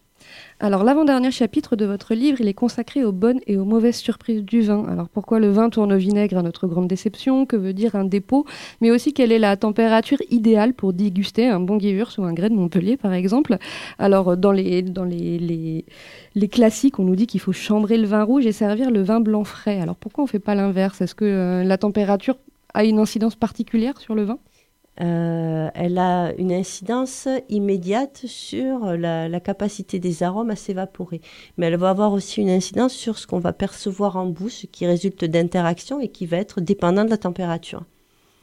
Alors 0.60 0.84
l'avant-dernier 0.84 1.32
chapitre 1.32 1.76
de 1.76 1.86
votre 1.86 2.14
livre, 2.14 2.42
il 2.42 2.48
est 2.48 2.54
consacré 2.54 3.04
aux 3.04 3.12
bonnes 3.12 3.40
et 3.48 3.58
aux 3.58 3.66
mauvaises 3.66 3.96
surprises 3.96 4.44
du 4.44 4.62
vin. 4.62 4.86
Alors 4.90 5.08
pourquoi 5.10 5.40
le 5.40 5.50
vin 5.50 5.70
tourne 5.70 5.94
au 5.94 5.98
vinaigre 5.98 6.38
à 6.38 6.42
notre 6.42 6.68
grande 6.68 6.88
déception? 6.88 7.46
Que 7.46 7.56
veut 7.56 7.74
dire 7.74 7.96
un 7.96 8.04
dépôt? 8.04 8.46
Mais 8.82 8.92
aussi 8.92 9.14
quelle 9.14 9.32
est 9.32 9.40
la 9.40 9.56
température 9.58 10.18
idéale 10.30 10.74
pour 10.74 10.94
déguster 10.94 11.48
un 11.48 11.60
bon 11.60 11.80
Gewürz 11.80 12.18
ou 12.20 12.24
un 12.24 12.34
grès 12.34 12.50
de 12.50 12.56
Montpellier 12.56 12.98
par 12.98 13.14
exemple? 13.14 13.58
Alors 13.98 14.36
dans 14.36 14.52
les, 14.52 14.82
dans 14.82 15.06
les, 15.06 15.86
les 16.36 16.48
classiques, 16.50 17.00
on 17.00 17.04
nous 17.04 17.16
dit 17.16 17.28
qu'il 17.28 17.40
faut 17.40 17.54
chambrer 17.54 17.98
le 17.98 18.06
vin 18.06 18.24
rouge 18.24 18.46
et 18.46 18.52
servir 18.52 18.92
le 18.92 19.02
vin 19.02 19.22
blanc 19.22 19.44
frais. 19.44 19.80
Alors 19.80 19.96
pourquoi 19.96 20.24
on 20.24 20.28
ne 20.28 20.32
fait 20.32 20.40
pas 20.40 20.56
l'inverse? 20.56 21.02
Est-ce 21.02 21.16
que 21.16 21.26
euh, 21.26 21.64
la 21.64 21.78
température 21.78 22.36
a 22.74 22.84
une 22.84 23.00
incidence 23.00 23.36
particulière 23.36 24.00
sur 24.00 24.16
le 24.16 24.24
vin? 24.24 24.38
Euh, 25.02 25.70
elle 25.74 25.98
a 25.98 26.34
une 26.38 26.52
incidence 26.52 27.28
immédiate 27.48 28.22
sur 28.26 28.98
la, 28.98 29.40
capacité 29.40 30.00
des 30.00 30.24
arômes 30.24 30.50
à 30.50 30.56
s'évaporer. 30.56 31.22
Mais 31.58 31.68
elle 31.68 31.78
va 31.78 31.90
avoir 31.90 32.14
aussi 32.14 32.42
une 32.42 32.50
incidence 32.50 32.94
sur 32.94 33.18
ce 33.18 33.28
qu'on 33.28 33.40
va 33.40 33.54
percevoir 33.54 34.18
en 34.18 34.26
bouche 34.26 34.66
qui 34.72 34.86
résulte 34.86 35.24
d'interactions 35.26 36.00
et 36.00 36.10
qui 36.10 36.26
va 36.26 36.38
être 36.38 36.62
dépendant 36.62 37.06
de 37.06 37.10
la 37.10 37.18
température. 37.18 37.86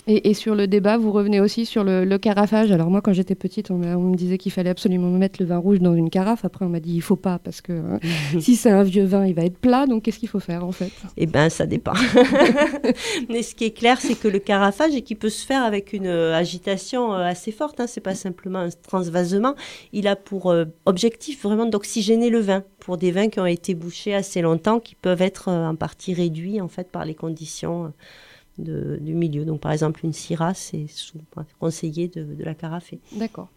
Et, 0.08 0.34
sur 0.34 0.54
le 0.54 0.68
débat, 0.68 0.98
vous 0.98 1.10
revenez 1.10 1.40
aussi 1.40 1.66
sur 1.66 1.82
le, 1.82 2.16
carafage. 2.18 2.70
Alors 2.70 2.90
moi, 2.90 3.00
quand 3.00 3.12
j'étais 3.12 3.34
petite, 3.34 3.72
on, 3.72 3.78
me 3.78 4.14
disait 4.14 4.38
qu'il 4.38 4.52
fallait 4.52 4.70
absolument 4.70 5.10
mettre 5.10 5.42
le 5.42 5.46
vin 5.46 5.58
rouge 5.58 5.80
dans 5.80 5.94
une 5.94 6.10
carafe. 6.10 6.44
Après, 6.44 6.64
on 6.64 6.68
m'a 6.68 6.78
dit 6.78 6.94
il 6.94 7.02
faut 7.02 7.16
pas 7.16 7.40
parce 7.40 7.60
que 7.60 7.72
euh, 7.72 7.98
si 8.40 8.54
c'est 8.54 8.70
un 8.70 8.84
vieux 8.84 9.04
vin, 9.04 9.26
il 9.26 9.34
va 9.34 9.44
être 9.44 9.58
plat. 9.58 9.86
Donc 9.86 10.04
qu'est-ce 10.04 10.20
qu'il 10.20 10.28
faut 10.28 10.38
faire 10.38 10.64
en 10.64 10.70
fait? 10.70 10.92
Eh 11.16 11.26
ben, 11.26 11.48
ça 11.48 11.66
dépend. 11.66 11.94
Mais 13.28 13.42
ce 13.42 13.56
qui 13.56 13.64
est 13.64 13.76
clair, 13.76 14.00
c'est 14.00 14.14
que 14.14 14.28
le 14.28 14.38
carafage, 14.38 14.94
et 14.94 15.02
qui 15.02 15.16
peut 15.16 15.28
se 15.28 15.44
faire 15.44 15.64
avec 15.64 15.92
une 15.92 16.06
euh, 16.06 16.36
agitation 16.36 17.12
euh, 17.12 17.24
assez 17.24 17.50
forte, 17.50 17.80
hein, 17.80 17.88
c'est 17.88 18.00
pas 18.00 18.14
simplement 18.14 18.60
un 18.60 18.68
transvasement. 18.70 19.56
Il 19.92 20.06
a 20.06 20.14
pour 20.14 20.54
objectif 20.84 21.42
vraiment 21.42 21.66
d'oxygéner 21.66 22.30
le 22.30 22.38
vin 22.38 22.62
pour 22.78 22.96
des 22.96 23.10
vins 23.10 23.28
qui 23.28 23.40
ont 23.40 23.46
été 23.46 23.74
bouchés 23.74 24.14
assez 24.14 24.40
longtemps, 24.40 24.78
qui 24.78 24.94
peuvent 24.94 25.22
être 25.22 25.48
en 25.48 25.74
partie 25.74 26.14
réduits 26.14 26.60
en 26.60 26.68
fait 26.68 26.92
par 26.92 27.04
les 27.04 27.14
conditions 27.14 27.92
du 28.58 29.14
milieu. 29.14 29.44
Donc, 29.44 29.60
par 29.60 29.72
exemple, 29.72 30.00
une 30.04 30.12
Syrah, 30.12 30.54
c'est 30.54 30.86
conseillé 31.58 32.08
de, 32.08 32.26
la 32.42 32.54
carafer. 32.54 32.98
D'accord. 33.12 33.48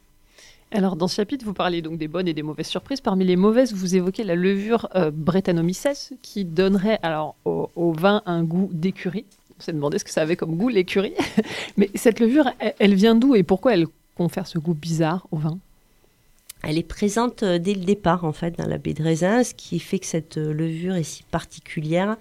Alors, 0.71 0.95
dans 0.95 1.07
ce 1.07 1.15
chapitre, 1.15 1.45
vous 1.45 1.53
parlez 1.53 1.81
donc 1.81 1.97
des 1.97 2.07
bonnes 2.07 2.27
et 2.27 2.33
des 2.33 2.43
mauvaises 2.43 2.67
surprises. 2.67 3.01
Parmi 3.01 3.25
les 3.25 3.35
mauvaises, 3.35 3.73
vous 3.73 3.95
évoquez 3.95 4.23
la 4.23 4.35
levure 4.35 4.87
euh, 4.95 5.09
Brettanomyces 5.11 6.13
qui 6.21 6.45
donnerait 6.45 6.99
alors 7.01 7.35
au, 7.45 7.91
vin 7.91 8.21
un 8.27 8.43
goût 8.43 8.69
d'écurie. 8.71 9.25
On 9.57 9.61
s'est 9.61 9.73
demandé 9.73 9.97
ce 9.97 10.05
que 10.05 10.11
ça 10.11 10.21
avait 10.21 10.35
comme 10.35 10.55
goût, 10.55 10.69
l'écurie. 10.69 11.15
Mais 11.77 11.89
cette 11.95 12.19
levure, 12.19 12.51
elle, 12.77 12.93
vient 12.93 13.15
d'où 13.15 13.35
et 13.35 13.43
pourquoi 13.43 13.73
elle 13.73 13.87
confère 14.15 14.45
ce 14.45 14.59
goût 14.59 14.75
bizarre 14.75 15.27
au 15.31 15.37
vin? 15.37 15.57
Elle 16.63 16.77
est 16.77 16.83
présente 16.83 17.43
euh, 17.43 17.57
dès 17.57 17.73
le 17.73 17.85
départ, 17.85 18.25
en 18.25 18.33
fait, 18.33 18.57
dans 18.57 18.67
la 18.67 18.77
baie 18.77 18.93
de 18.93 19.03
raisin. 19.03 19.43
Ce 19.43 19.53
qui 19.53 19.79
fait 19.79 19.99
que 19.99 20.05
cette 20.05 20.37
euh, 20.37 20.53
levure 20.53 20.95
est 20.95 21.03
si 21.03 21.23
particulière, 21.23 22.17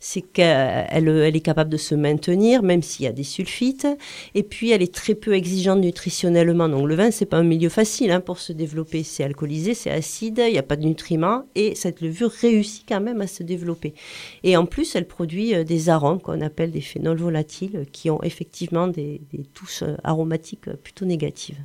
c'est 0.00 0.22
qu'elle 0.22 1.08
elle 1.08 1.36
est 1.36 1.40
capable 1.40 1.70
de 1.70 1.76
se 1.76 1.94
maintenir, 1.94 2.62
même 2.62 2.82
s'il 2.82 3.04
y 3.04 3.08
a 3.08 3.12
des 3.12 3.24
sulfites. 3.24 3.86
Et 4.34 4.42
puis, 4.42 4.70
elle 4.70 4.82
est 4.82 4.94
très 4.94 5.14
peu 5.14 5.34
exigeante 5.34 5.80
nutritionnellement. 5.80 6.68
Donc, 6.68 6.86
le 6.88 6.94
vin, 6.94 7.10
c'est 7.10 7.26
pas 7.26 7.38
un 7.38 7.44
milieu 7.44 7.68
facile 7.68 8.10
hein, 8.10 8.20
pour 8.20 8.38
se 8.38 8.52
développer. 8.52 9.02
C'est 9.02 9.24
alcoolisé, 9.24 9.74
c'est 9.74 9.90
acide, 9.90 10.42
il 10.46 10.52
n'y 10.52 10.58
a 10.58 10.62
pas 10.62 10.76
de 10.76 10.84
nutriments. 10.86 11.44
Et 11.54 11.74
cette 11.74 12.00
levure 12.00 12.30
réussit 12.30 12.84
quand 12.88 13.00
même 13.00 13.20
à 13.20 13.26
se 13.26 13.42
développer. 13.42 13.94
Et 14.42 14.56
en 14.56 14.66
plus, 14.66 14.94
elle 14.94 15.06
produit 15.06 15.54
euh, 15.54 15.64
des 15.64 15.88
arômes 15.88 16.20
qu'on 16.20 16.40
appelle 16.40 16.70
des 16.70 16.80
phénols 16.80 17.18
volatiles, 17.18 17.86
qui 17.92 18.10
ont 18.10 18.22
effectivement 18.22 18.88
des, 18.88 19.20
touches 19.54 19.82
euh, 19.82 19.96
aromatiques 20.04 20.68
euh, 20.68 20.76
plutôt 20.76 21.04
négatives. 21.04 21.58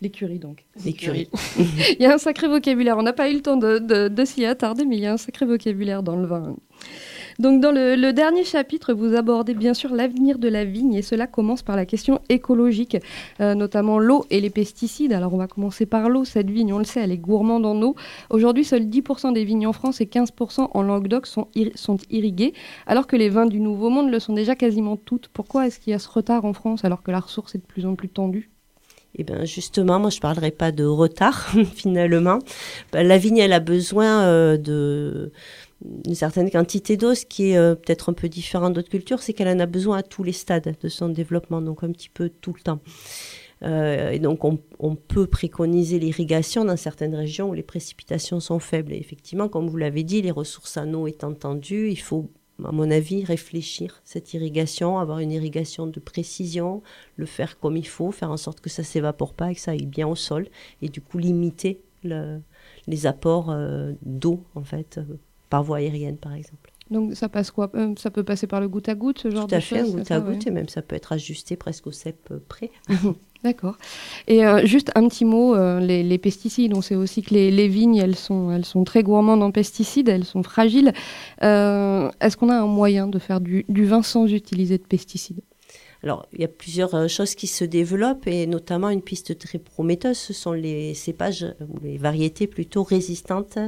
L'écurie 0.00 0.38
donc. 0.38 0.64
L'écurie. 0.84 1.28
il 1.58 2.02
y 2.02 2.06
a 2.06 2.14
un 2.14 2.18
sacré 2.18 2.48
vocabulaire. 2.48 2.98
On 2.98 3.02
n'a 3.02 3.12
pas 3.12 3.30
eu 3.30 3.34
le 3.34 3.42
temps 3.42 3.56
de, 3.56 3.78
de 4.08 4.24
s'y 4.24 4.44
attarder, 4.44 4.84
mais 4.84 4.96
il 4.96 5.02
y 5.02 5.06
a 5.06 5.12
un 5.12 5.16
sacré 5.16 5.46
vocabulaire 5.46 6.02
dans 6.02 6.16
le 6.16 6.26
vin. 6.26 6.56
Donc 7.38 7.60
dans 7.60 7.70
le, 7.70 8.12
dernier 8.12 8.44
chapitre, 8.44 8.94
vous 8.94 9.14
abordez 9.14 9.52
bien 9.52 9.74
sûr 9.74 9.94
l'avenir 9.94 10.38
de 10.38 10.48
la 10.48 10.64
vigne 10.64 10.94
et 10.94 11.02
cela 11.02 11.26
commence 11.26 11.62
par 11.62 11.76
la 11.76 11.84
question 11.84 12.20
écologique, 12.30 12.96
euh, 13.40 13.54
notamment 13.54 13.98
l'eau 13.98 14.24
et 14.30 14.40
les 14.40 14.48
pesticides. 14.48 15.12
Alors 15.12 15.34
on 15.34 15.36
va 15.36 15.46
commencer 15.46 15.84
par 15.84 16.08
l'eau. 16.08 16.24
Cette 16.24 16.50
vigne, 16.50 16.72
on 16.72 16.78
le 16.78 16.84
sait, 16.84 17.00
elle 17.00 17.12
est 17.12 17.18
gourmande 17.18 17.66
en 17.66 17.80
eau. 17.82 17.94
Aujourd'hui, 18.30 18.64
seuls 18.64 18.84
10% 18.84 19.34
des 19.34 19.44
vignes 19.44 19.66
en 19.66 19.74
France 19.74 20.00
et 20.00 20.06
15% 20.06 20.70
en 20.72 20.82
Languedoc 20.82 21.26
sont, 21.26 21.48
sont 21.74 21.98
irriguées, 22.10 22.54
alors 22.86 23.06
que 23.06 23.16
les 23.16 23.28
vins 23.28 23.46
du 23.46 23.60
Nouveau 23.60 23.90
Monde 23.90 24.10
le 24.10 24.18
sont 24.18 24.32
déjà 24.32 24.56
quasiment 24.56 24.96
toutes. 24.96 25.28
Pourquoi 25.28 25.66
est-ce 25.66 25.78
qu'il 25.78 25.90
y 25.90 25.94
a 25.94 25.98
ce 25.98 26.08
retard 26.08 26.44
en 26.46 26.54
France 26.54 26.84
alors 26.84 27.02
que 27.02 27.10
la 27.10 27.20
ressource 27.20 27.54
est 27.54 27.58
de 27.58 27.66
plus 27.66 27.84
en 27.84 27.96
plus 27.96 28.08
tendue? 28.08 28.50
Eh 29.18 29.24
bien 29.24 29.44
justement, 29.44 29.98
moi 29.98 30.10
je 30.10 30.16
ne 30.16 30.20
parlerai 30.20 30.50
pas 30.50 30.72
de 30.72 30.84
retard 30.84 31.48
finalement. 31.74 32.38
Bah, 32.92 33.02
la 33.02 33.18
vigne, 33.18 33.38
elle 33.38 33.52
a 33.52 33.60
besoin 33.60 34.24
euh, 34.24 34.56
de 34.56 35.32
une 36.06 36.14
certaine 36.14 36.50
quantité 36.50 36.96
d'eau, 36.96 37.14
ce 37.14 37.26
qui 37.26 37.50
est 37.50 37.58
euh, 37.58 37.74
peut-être 37.74 38.08
un 38.08 38.14
peu 38.14 38.28
différent 38.28 38.70
d'autres 38.70 38.88
cultures, 38.88 39.22
c'est 39.22 39.32
qu'elle 39.34 39.48
en 39.48 39.58
a 39.58 39.66
besoin 39.66 39.98
à 39.98 40.02
tous 40.02 40.22
les 40.22 40.32
stades 40.32 40.74
de 40.80 40.88
son 40.88 41.08
développement, 41.10 41.60
donc 41.60 41.84
un 41.84 41.92
petit 41.92 42.08
peu 42.08 42.30
tout 42.40 42.54
le 42.54 42.60
temps. 42.60 42.80
Euh, 43.62 44.10
et 44.10 44.18
donc 44.18 44.44
on, 44.44 44.58
on 44.78 44.96
peut 44.96 45.26
préconiser 45.26 45.98
l'irrigation 45.98 46.64
dans 46.64 46.76
certaines 46.76 47.14
régions 47.14 47.48
où 47.48 47.54
les 47.54 47.62
précipitations 47.62 48.40
sont 48.40 48.58
faibles. 48.58 48.92
Et 48.92 48.98
effectivement, 48.98 49.48
comme 49.48 49.68
vous 49.68 49.76
l'avez 49.78 50.02
dit, 50.02 50.22
les 50.22 50.30
ressources 50.30 50.76
en 50.76 50.92
eau 50.92 51.06
étant 51.06 51.32
tendues, 51.32 51.90
il 51.90 52.00
faut 52.00 52.30
à 52.64 52.72
mon 52.72 52.90
avis, 52.90 53.24
réfléchir 53.24 54.00
cette 54.04 54.32
irrigation, 54.34 54.98
avoir 54.98 55.18
une 55.18 55.32
irrigation 55.32 55.86
de 55.86 56.00
précision, 56.00 56.82
le 57.16 57.26
faire 57.26 57.58
comme 57.58 57.76
il 57.76 57.86
faut, 57.86 58.10
faire 58.10 58.30
en 58.30 58.36
sorte 58.36 58.60
que 58.60 58.70
ça 58.70 58.82
s'évapore 58.82 59.34
pas 59.34 59.50
et 59.50 59.54
que 59.54 59.60
ça 59.60 59.72
aille 59.72 59.86
bien 59.86 60.08
au 60.08 60.16
sol, 60.16 60.48
et 60.80 60.88
du 60.88 61.00
coup 61.00 61.18
limiter 61.18 61.80
le, 62.02 62.40
les 62.86 63.06
apports 63.06 63.50
euh, 63.50 63.92
d'eau, 64.02 64.42
en 64.54 64.64
fait, 64.64 64.98
euh, 64.98 65.18
par 65.50 65.62
voie 65.62 65.78
aérienne, 65.78 66.16
par 66.16 66.34
exemple. 66.34 66.72
Donc 66.90 67.14
ça 67.16 67.28
passe 67.28 67.50
quoi? 67.50 67.70
Euh, 67.74 67.94
Ça 67.96 68.10
peut 68.10 68.22
passer 68.22 68.46
par 68.46 68.60
le 68.60 68.68
goutte 68.68 68.88
à 68.88 68.94
goutte, 68.94 69.18
ce 69.20 69.30
genre 69.30 69.46
Tout 69.48 69.54
à 69.54 69.58
de 69.58 69.62
fait, 69.64 69.82
goutte 69.82 70.00
à 70.02 70.04
ça, 70.04 70.20
goutte, 70.20 70.44
ouais. 70.44 70.48
et 70.48 70.50
même 70.50 70.68
ça 70.68 70.82
peut 70.82 70.94
être 70.96 71.12
ajusté 71.12 71.56
presque 71.56 71.86
au 71.86 71.92
cep 71.92 72.16
euh, 72.30 72.38
près. 72.48 72.70
D'accord. 73.44 73.76
Et 74.28 74.44
euh, 74.46 74.64
juste 74.66 74.90
un 74.94 75.06
petit 75.08 75.24
mot, 75.24 75.54
euh, 75.54 75.78
les, 75.78 76.02
les 76.02 76.18
pesticides, 76.18 76.74
on 76.74 76.82
sait 76.82 76.94
aussi 76.96 77.22
que 77.22 77.34
les, 77.34 77.50
les 77.50 77.68
vignes, 77.68 77.96
elles 77.96 78.16
sont, 78.16 78.50
elles 78.50 78.64
sont 78.64 78.82
très 78.84 79.02
gourmandes 79.02 79.42
en 79.42 79.50
pesticides, 79.52 80.08
elles 80.08 80.24
sont 80.24 80.42
fragiles. 80.42 80.92
Est-ce 81.42 82.36
qu'on 82.36 82.48
a 82.48 82.56
un 82.56 82.66
moyen 82.66 83.06
de 83.08 83.18
faire 83.18 83.40
du, 83.40 83.64
du 83.68 83.84
vin 83.84 84.02
sans 84.02 84.26
utiliser 84.26 84.78
de 84.78 84.84
pesticides? 84.84 85.42
Alors, 86.06 86.28
il 86.32 86.40
y 86.40 86.44
a 86.44 86.48
plusieurs 86.48 86.94
euh, 86.94 87.08
choses 87.08 87.34
qui 87.34 87.48
se 87.48 87.64
développent 87.64 88.28
et 88.28 88.46
notamment 88.46 88.90
une 88.90 89.02
piste 89.02 89.36
très 89.40 89.58
prometteuse, 89.58 90.16
ce 90.16 90.32
sont 90.32 90.52
les 90.52 90.94
cépages 90.94 91.42
euh, 91.42 91.54
ou 91.68 91.80
les 91.82 91.98
variétés 91.98 92.46
plutôt 92.46 92.84
résistantes 92.84 93.58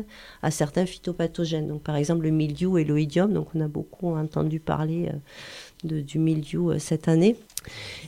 à 0.41 0.53
certains 0.53 0.87
phytopathogènes. 0.87 1.67
Donc, 1.67 1.83
par 1.83 1.97
exemple, 1.97 2.23
le 2.23 2.31
mildiou 2.31 2.79
et 2.79 2.85
l'oïdium. 2.85 3.33
Donc, 3.33 3.49
on 3.57 3.61
a 3.61 3.67
beaucoup 3.67 4.15
entendu 4.15 4.61
parler 4.61 5.11
euh, 5.85 6.01
du 6.01 6.21
mildiou 6.21 6.79
cette 6.79 7.09
année. 7.09 7.35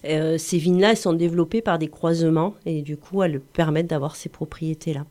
Ces 0.05 0.59
vignes-là, 0.59 0.90
elles 0.93 0.97
sont 0.97 1.12
développées 1.12 1.61
par 1.61 1.81
des 1.81 1.88
croisements 1.88 2.55
et 2.66 2.83
du 2.83 2.97
coup, 2.97 3.25
elles 3.25 3.40
permettent 3.40 3.88
d'avoir 3.88 4.14
ces 4.14 4.29
propriétés-là. 4.29 5.07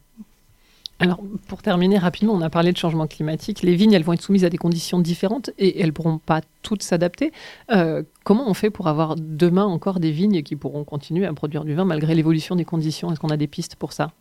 Alors, 1.01 1.19
pour 1.47 1.61
terminer 1.61 1.97
rapidement, 1.97 2.33
on 2.33 2.41
a 2.41 2.49
parlé 2.49 2.73
de 2.73 2.77
changement 2.77 3.07
climatique. 3.07 3.61
Les 3.61 3.75
vignes, 3.75 3.93
elles 3.93 4.03
vont 4.03 4.11
être 4.13 4.21
soumises 4.21 4.43
à 4.43 4.49
des 4.49 4.57
conditions 4.57 4.99
différentes 4.99 5.49
et 5.57 5.79
elles 5.79 5.87
ne 5.87 5.91
pourront 5.91 6.17
pas 6.17 6.41
toutes 6.61 6.83
s'adapter. 6.83 7.31
Euh, 7.71 8.03
comment 8.25 8.49
on 8.49 8.53
fait 8.53 8.69
pour 8.69 8.87
avoir 8.87 9.15
demain 9.15 9.65
encore 9.65 10.01
des 10.01 10.11
vignes 10.11 10.43
qui 10.43 10.57
pourront 10.57 10.83
continuer 10.83 11.25
à 11.25 11.33
produire 11.33 11.63
du 11.63 11.73
vin 11.73 11.85
malgré 11.85 12.15
l'évolution 12.15 12.57
des 12.57 12.65
conditions? 12.65 13.11
Est-ce 13.11 13.19
qu'on 13.21 13.29
a 13.29 13.37
des 13.37 13.47
pistes 13.47 13.77
pour 13.77 13.93
ça? 13.93 14.11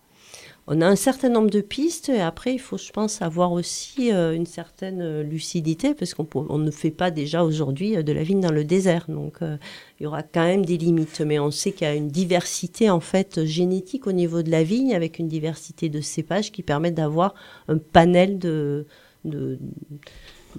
On 0.70 0.82
a 0.82 0.86
un 0.86 0.96
certain 0.96 1.30
nombre 1.30 1.48
de 1.48 1.62
pistes 1.62 2.10
et 2.10 2.20
après, 2.20 2.52
il 2.52 2.58
faut, 2.58 2.76
je 2.76 2.92
pense, 2.92 3.22
avoir 3.22 3.52
aussi 3.52 4.12
euh, 4.12 4.34
une 4.34 4.44
certaine 4.44 5.00
euh, 5.00 5.22
lucidité 5.22 5.94
parce 5.94 6.12
qu'on 6.12 6.58
ne 6.58 6.70
fait 6.70 6.90
pas 6.90 7.10
déjà 7.10 7.42
aujourd'hui 7.42 7.96
euh, 7.96 8.02
de 8.02 8.12
la 8.12 8.22
vigne 8.22 8.42
dans 8.42 8.52
le 8.52 8.64
désert. 8.64 9.06
Donc, 9.08 9.38
il 9.40 10.02
y 10.02 10.06
aura 10.06 10.22
quand 10.22 10.44
même 10.44 10.66
des 10.66 10.76
limites. 10.76 11.22
Mais 11.22 11.38
on 11.38 11.50
sait 11.50 11.72
qu'il 11.72 11.86
y 11.86 11.90
a 11.90 11.94
une 11.94 12.08
diversité, 12.08 12.90
en 12.90 13.00
fait, 13.00 13.46
génétique 13.46 14.06
au 14.06 14.12
niveau 14.12 14.42
de 14.42 14.50
la 14.50 14.62
vigne 14.62 14.94
avec 14.94 15.18
une 15.18 15.26
diversité 15.26 15.88
de 15.88 16.02
cépages 16.02 16.52
qui 16.52 16.62
permettent 16.62 16.96
d'avoir 16.96 17.34
un 17.68 17.78
panel 17.78 18.38
de, 18.38 18.84
de, 19.24 19.58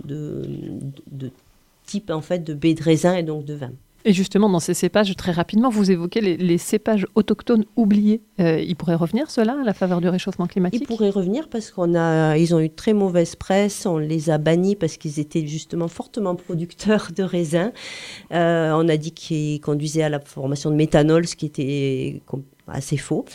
de, 0.06 0.43
de 1.12 1.30
types, 1.86 2.10
en 2.10 2.22
fait, 2.22 2.43
de 2.43 2.56
baies 2.56 2.74
de 2.74 2.82
raisin 2.82 3.15
et 3.15 3.24
donc 3.24 3.45
de 3.45 3.54
vin. 3.54 3.74
Et 4.05 4.13
justement, 4.13 4.49
dans 4.49 4.59
ces 4.59 4.73
cépages, 4.73 5.13
très 5.15 5.31
rapidement, 5.31 5.69
vous 5.69 5.91
évoquez 5.91 6.21
les, 6.21 6.57
cépages 6.57 7.05
autochtones 7.15 7.65
oubliés. 7.75 8.21
Euh, 8.39 8.59
ils 8.59 8.75
pourraient 8.75 8.95
revenir, 8.95 9.29
ceux-là, 9.29 9.57
à 9.62 9.63
la 9.63 9.73
faveur 9.73 9.99
du 9.99 10.07
réchauffement 10.07 10.47
climatique 10.47 10.81
Ils 10.81 10.88
pourraient 10.88 11.09
revenir 11.09 11.49
parce 11.49 11.71
qu'on 11.71 11.95
a, 11.95 12.38
ont 12.38 12.59
eu 12.59 12.69
très 12.69 12.93
mauvaise 12.93 13.35
presse. 13.35 13.85
On 13.85 13.97
les 13.97 14.29
a 14.29 14.38
bannis 14.38 14.75
parce 14.75 14.97
qu'ils 14.97 15.19
étaient 15.19 15.45
justement 15.45 15.88
fortement 15.88 16.35
producteurs 16.35 17.09
de 17.15 17.23
raisins. 17.23 17.71
Euh, 18.31 18.71
on 18.73 18.88
a 18.88 18.97
dit 18.97 19.12
qu'ils 19.12 19.59
conduisaient 19.59 20.03
à 20.03 20.09
la 20.09 20.19
formation 20.19 20.71
de 20.71 20.75
méthanol, 20.75 21.27
ce 21.27 21.35
qui 21.35 21.45
était 21.45 22.21
assez 22.67 22.97
faux. 22.97 23.25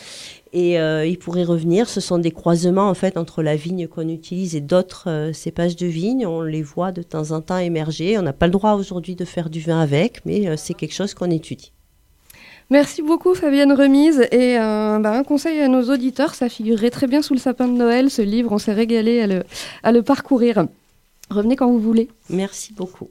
Et 0.57 0.79
euh, 0.79 1.05
ils 1.05 1.19
pourraient 1.19 1.43
revenir. 1.43 1.89
Ce 1.89 1.99
sont 1.99 2.17
des 2.17 2.31
croisements 2.31 2.87
en 2.87 2.93
fait 2.93 3.17
entre 3.17 3.43
la 3.43 3.57
vigne 3.57 3.87
qu'on 3.89 4.07
utilise 4.07 4.55
et 4.55 4.61
d'autres 4.61 5.09
euh, 5.09 5.33
cépages 5.33 5.75
de 5.75 5.85
vigne. 5.85 6.25
On 6.25 6.41
les 6.41 6.63
voit 6.63 6.93
de 6.93 7.03
temps 7.03 7.31
en 7.31 7.41
temps 7.41 7.57
émerger. 7.57 8.17
On 8.17 8.21
n'a 8.21 8.31
pas 8.31 8.47
le 8.47 8.53
droit 8.53 8.71
aujourd'hui 8.75 9.15
de 9.15 9.25
faire 9.25 9.49
du 9.49 9.59
vin 9.59 9.81
avec, 9.81 10.25
mais 10.25 10.47
euh, 10.47 10.55
c'est 10.55 10.73
quelque 10.73 10.93
chose 10.93 11.13
qu'on 11.13 11.29
étudie. 11.29 11.73
Merci 12.69 13.01
beaucoup 13.01 13.35
Fabienne 13.35 13.73
Remise 13.73 14.21
et 14.31 14.57
euh, 14.57 14.97
bah, 14.99 15.11
un 15.11 15.23
conseil 15.23 15.59
à 15.59 15.67
nos 15.67 15.83
auditeurs, 15.91 16.33
ça 16.33 16.47
figurerait 16.47 16.89
très 16.89 17.05
bien 17.05 17.21
sous 17.21 17.33
le 17.33 17.39
sapin 17.39 17.67
de 17.67 17.73
Noël, 17.73 18.09
ce 18.09 18.23
livre, 18.23 18.51
on 18.53 18.57
s'est 18.57 18.73
régalé 18.73 19.21
à 19.21 19.27
le, 19.27 19.43
à 19.83 19.91
le 19.91 20.01
parcourir. 20.01 20.65
Revenez 21.29 21.57
quand 21.57 21.69
vous 21.69 21.79
voulez. 21.79 22.07
Merci 22.29 22.73
beaucoup. 22.73 23.09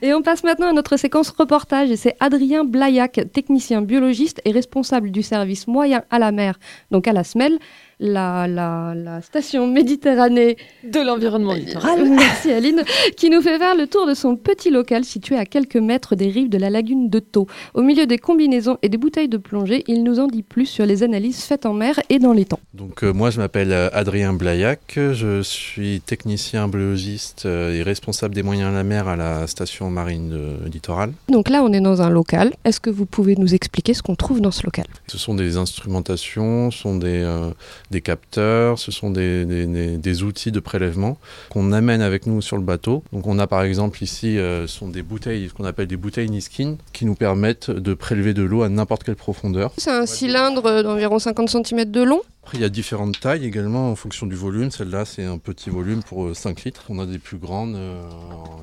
Et 0.00 0.14
on 0.14 0.22
passe 0.22 0.44
maintenant 0.44 0.68
à 0.68 0.72
notre 0.72 0.96
séquence 0.96 1.30
reportage. 1.30 1.90
Et 1.90 1.96
c'est 1.96 2.16
Adrien 2.20 2.64
Blaillac, 2.64 3.20
technicien 3.32 3.82
biologiste 3.82 4.40
et 4.44 4.52
responsable 4.52 5.10
du 5.10 5.22
service 5.22 5.66
moyen 5.66 6.02
à 6.10 6.18
la 6.18 6.32
mer, 6.32 6.58
donc 6.90 7.06
à 7.06 7.12
la 7.12 7.24
SMEL, 7.24 7.58
la, 8.02 8.46
la, 8.48 8.94
la 8.94 9.22
station 9.22 9.66
Méditerranée 9.66 10.56
De 10.84 11.00
l'environnement 11.00 11.54
littoral. 11.54 12.08
Merci 12.10 12.50
Aline, 12.50 12.82
qui 13.16 13.30
nous 13.30 13.40
fait 13.40 13.58
faire 13.58 13.76
le 13.76 13.86
tour 13.86 14.06
de 14.06 14.14
son 14.14 14.36
petit 14.36 14.70
local 14.70 15.04
situé 15.04 15.36
à 15.36 15.46
quelques 15.46 15.76
mètres 15.76 16.16
des 16.16 16.28
rives 16.28 16.48
de 16.50 16.58
la 16.58 16.68
lagune 16.68 17.08
de 17.08 17.20
Thau. 17.20 17.46
Au 17.74 17.82
milieu 17.82 18.06
des 18.06 18.18
combinaisons 18.18 18.76
et 18.82 18.88
des 18.88 18.98
bouteilles 18.98 19.28
de 19.28 19.36
plongée, 19.36 19.84
il 19.86 20.02
nous 20.02 20.18
en 20.18 20.26
dit 20.26 20.42
plus 20.42 20.66
sur 20.66 20.84
les 20.84 21.02
analyses 21.02 21.44
faites 21.44 21.64
en 21.64 21.72
mer 21.72 22.00
et 22.10 22.18
dans 22.18 22.32
les 22.32 22.44
temps. 22.44 22.60
Donc 22.74 23.04
euh, 23.04 23.12
moi 23.12 23.30
je 23.30 23.38
m'appelle 23.38 23.72
euh, 23.72 23.88
Adrien 23.92 24.32
Blaillac, 24.32 24.80
je 24.96 25.40
suis 25.42 26.00
technicien 26.00 26.68
biologiste 26.68 27.46
euh, 27.46 27.72
et 27.72 27.82
responsable 27.82 28.34
des 28.34 28.42
moyens 28.42 28.70
à 28.70 28.72
la 28.72 28.84
mer 28.84 29.06
à 29.08 29.16
la 29.16 29.46
station 29.46 29.90
marine 29.90 30.28
de 30.28 30.68
littoral. 30.68 31.12
Donc 31.28 31.48
là, 31.48 31.62
on 31.62 31.72
est 31.72 31.80
dans 31.80 32.02
un 32.02 32.10
local. 32.10 32.52
Est-ce 32.64 32.80
que 32.80 32.90
vous 32.90 33.06
pouvez 33.06 33.36
nous 33.36 33.54
expliquer 33.54 33.94
ce 33.94 34.02
qu'on 34.02 34.14
trouve 34.16 34.40
dans 34.40 34.50
ce 34.50 34.64
local? 34.64 34.86
Ce 35.06 35.18
sont 35.18 35.34
des 35.34 35.56
instrumentations, 35.56 36.70
ce 36.70 36.78
sont 36.78 36.96
des, 36.96 37.22
euh, 37.22 37.50
des 37.92 38.00
capteurs, 38.00 38.78
ce 38.80 38.90
sont 38.90 39.10
des, 39.10 39.44
des- 39.44 39.66
des- 39.66 39.96
des 39.98 40.22
outils 40.24 40.50
de 40.50 40.58
prélèvement 40.58 41.16
qu'on 41.50 41.70
amène 41.72 42.02
avec 42.02 42.26
nous 42.26 42.42
sur 42.42 42.56
le 42.56 42.62
bateau. 42.64 43.04
Donc 43.12 43.28
on 43.28 43.38
a 43.38 43.46
par 43.46 43.62
exemple 43.62 44.02
ici 44.02 44.38
euh, 44.38 44.66
ce 44.66 44.78
sont 44.78 44.88
des 44.88 45.02
bouteilles, 45.02 45.48
ce 45.48 45.54
qu'on 45.54 45.64
appelle 45.64 45.86
des 45.86 45.96
bouteilles 45.96 46.28
Niskin, 46.30 46.76
qui 46.92 47.04
nous 47.06 47.14
permettent 47.14 47.70
de 47.70 47.94
prélever 47.94 48.34
de 48.34 48.42
l'eau 48.42 48.62
à 48.62 48.68
n'importe 48.68 49.04
quelle 49.04 49.14
profondeur. 49.16 49.72
C'est 49.78 49.90
un 49.92 50.06
cylindre 50.06 50.82
d'environ 50.82 51.20
50 51.20 51.48
cm 51.50 51.84
de 51.90 52.02
long. 52.02 52.20
Après, 52.44 52.58
il 52.58 52.62
y 52.62 52.64
a 52.64 52.68
différentes 52.68 53.20
tailles 53.20 53.44
également 53.44 53.90
en 53.92 53.94
fonction 53.94 54.26
du 54.26 54.34
volume. 54.34 54.72
Celle-là, 54.72 55.04
c'est 55.04 55.24
un 55.24 55.38
petit 55.38 55.70
volume 55.70 56.02
pour 56.02 56.24
euh, 56.24 56.34
5 56.34 56.64
litres. 56.64 56.82
On 56.88 56.98
a 56.98 57.06
des 57.06 57.18
plus 57.20 57.38
grandes. 57.38 57.76
euh, 57.76 58.02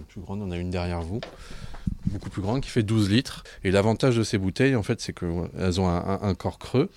plus 0.09 0.19
grandes, 0.19 0.41
on 0.41 0.51
a 0.51 0.57
une 0.57 0.69
derrière 0.69 0.99
vous. 1.01 1.21
Beaucoup 2.07 2.29
plus 2.29 2.41
grande 2.41 2.61
qui 2.61 2.69
fait 2.69 2.83
12 2.83 3.09
litres. 3.09 3.43
Et 3.63 3.71
l'avantage 3.71 4.17
de 4.17 4.23
ces 4.23 4.37
bouteilles, 4.37 4.75
en 4.75 4.83
fait, 4.83 4.99
c'est 5.01 5.13
qu'elles 5.13 5.79
ont 5.79 5.87
un, 5.87 5.97
un- 5.97 6.19
un 6.21 6.33
corps 6.35 6.57
creux. 6.59 6.89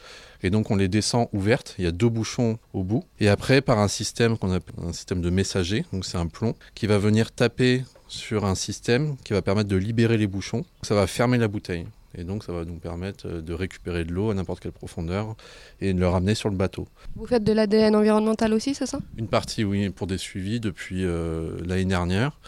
Et 0.43 0.51
donc, 0.51 0.71
on 0.71 0.77
les 0.77 0.89
descend 0.89 1.29
ouvertes. 1.33 1.75
Il 1.79 1.85
y 1.85 1.87
a 1.87 1.93
deux 1.93 2.09
bouchons 2.09 2.59
au 2.73 2.83
bout. 2.83 3.05
Et 3.21 3.29
après, 3.29 3.61
par 3.61 3.79
un 3.79 3.89
système 3.89 4.37
qu'on 4.39 4.51
appelle 4.53 4.75
un 4.85 4.93
système 4.93 5.21
de 5.21 5.31
messager, 5.31 5.85
donc 5.93 6.05
c'est 6.05 6.19
un 6.19 6.27
plomb, 6.27 6.55
qui 6.75 6.87
va 6.87 6.99
venir 6.99 7.31
taper 7.33 7.85
sur 8.09 8.45
un 8.45 8.55
système 8.55 9.17
qui 9.25 9.33
va 9.33 9.43
permettre 9.43 9.69
de 9.69 9.77
libérer 9.77 10.17
les 10.19 10.27
bouchons. 10.27 10.65
Ça 10.83 10.95
va 10.95 11.07
fermer 11.07 11.39
la 11.39 11.49
bouteille. 11.49 11.87
Et 12.15 12.25
donc, 12.25 12.45
ça 12.45 12.53
va 12.53 12.65
nous 12.67 12.75
permettre 12.79 13.27
euh, 13.27 13.41
de 13.41 13.55
récupérer 13.55 14.05
de 14.05 14.13
l'eau 14.13 14.31
à 14.31 14.35
n'importe 14.35 14.61
quelle 14.61 14.73
profondeur 14.73 15.35
et 15.81 15.95
de 15.95 15.99
le 16.01 16.07
ramener 16.09 16.35
sur 16.35 16.51
le 16.51 16.57
bateau. 16.57 16.87
Vous 17.17 17.27
faites 17.27 17.43
de 17.45 17.53
l'ADN 17.55 17.97
environnemental 17.97 18.53
aussi, 18.53 18.75
c'est 18.75 18.85
ça? 18.85 18.99
Une 19.17 19.29
partie, 19.29 19.65
oui, 19.65 19.89
pour 19.89 20.07
des 20.07 20.19
suivis 20.19 20.61
depuis 20.61 21.05
euh, 21.07 21.57
l'année 21.65 21.87
dernière. 21.87 22.39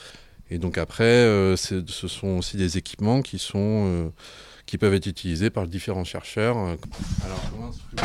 Et 0.51 0.59
donc 0.59 0.79
après, 0.79 1.05
euh, 1.05 1.57
ce 1.57 2.09
sont 2.09 2.39
aussi 2.39 2.57
des 2.57 2.77
équipements 2.77 3.23
qui, 3.23 3.39
sont, 3.39 3.87
euh, 3.87 4.09
qui 4.67 4.79
peuvent 4.79 4.95
être 4.95 5.07
utilisés 5.07 5.51
par 5.51 5.67
différents 5.67 6.05
chercheurs. 6.05 6.57
Euh, 6.59 6.77
Alors, 7.25 7.51
comme 7.51 7.63
instrument 7.63 8.03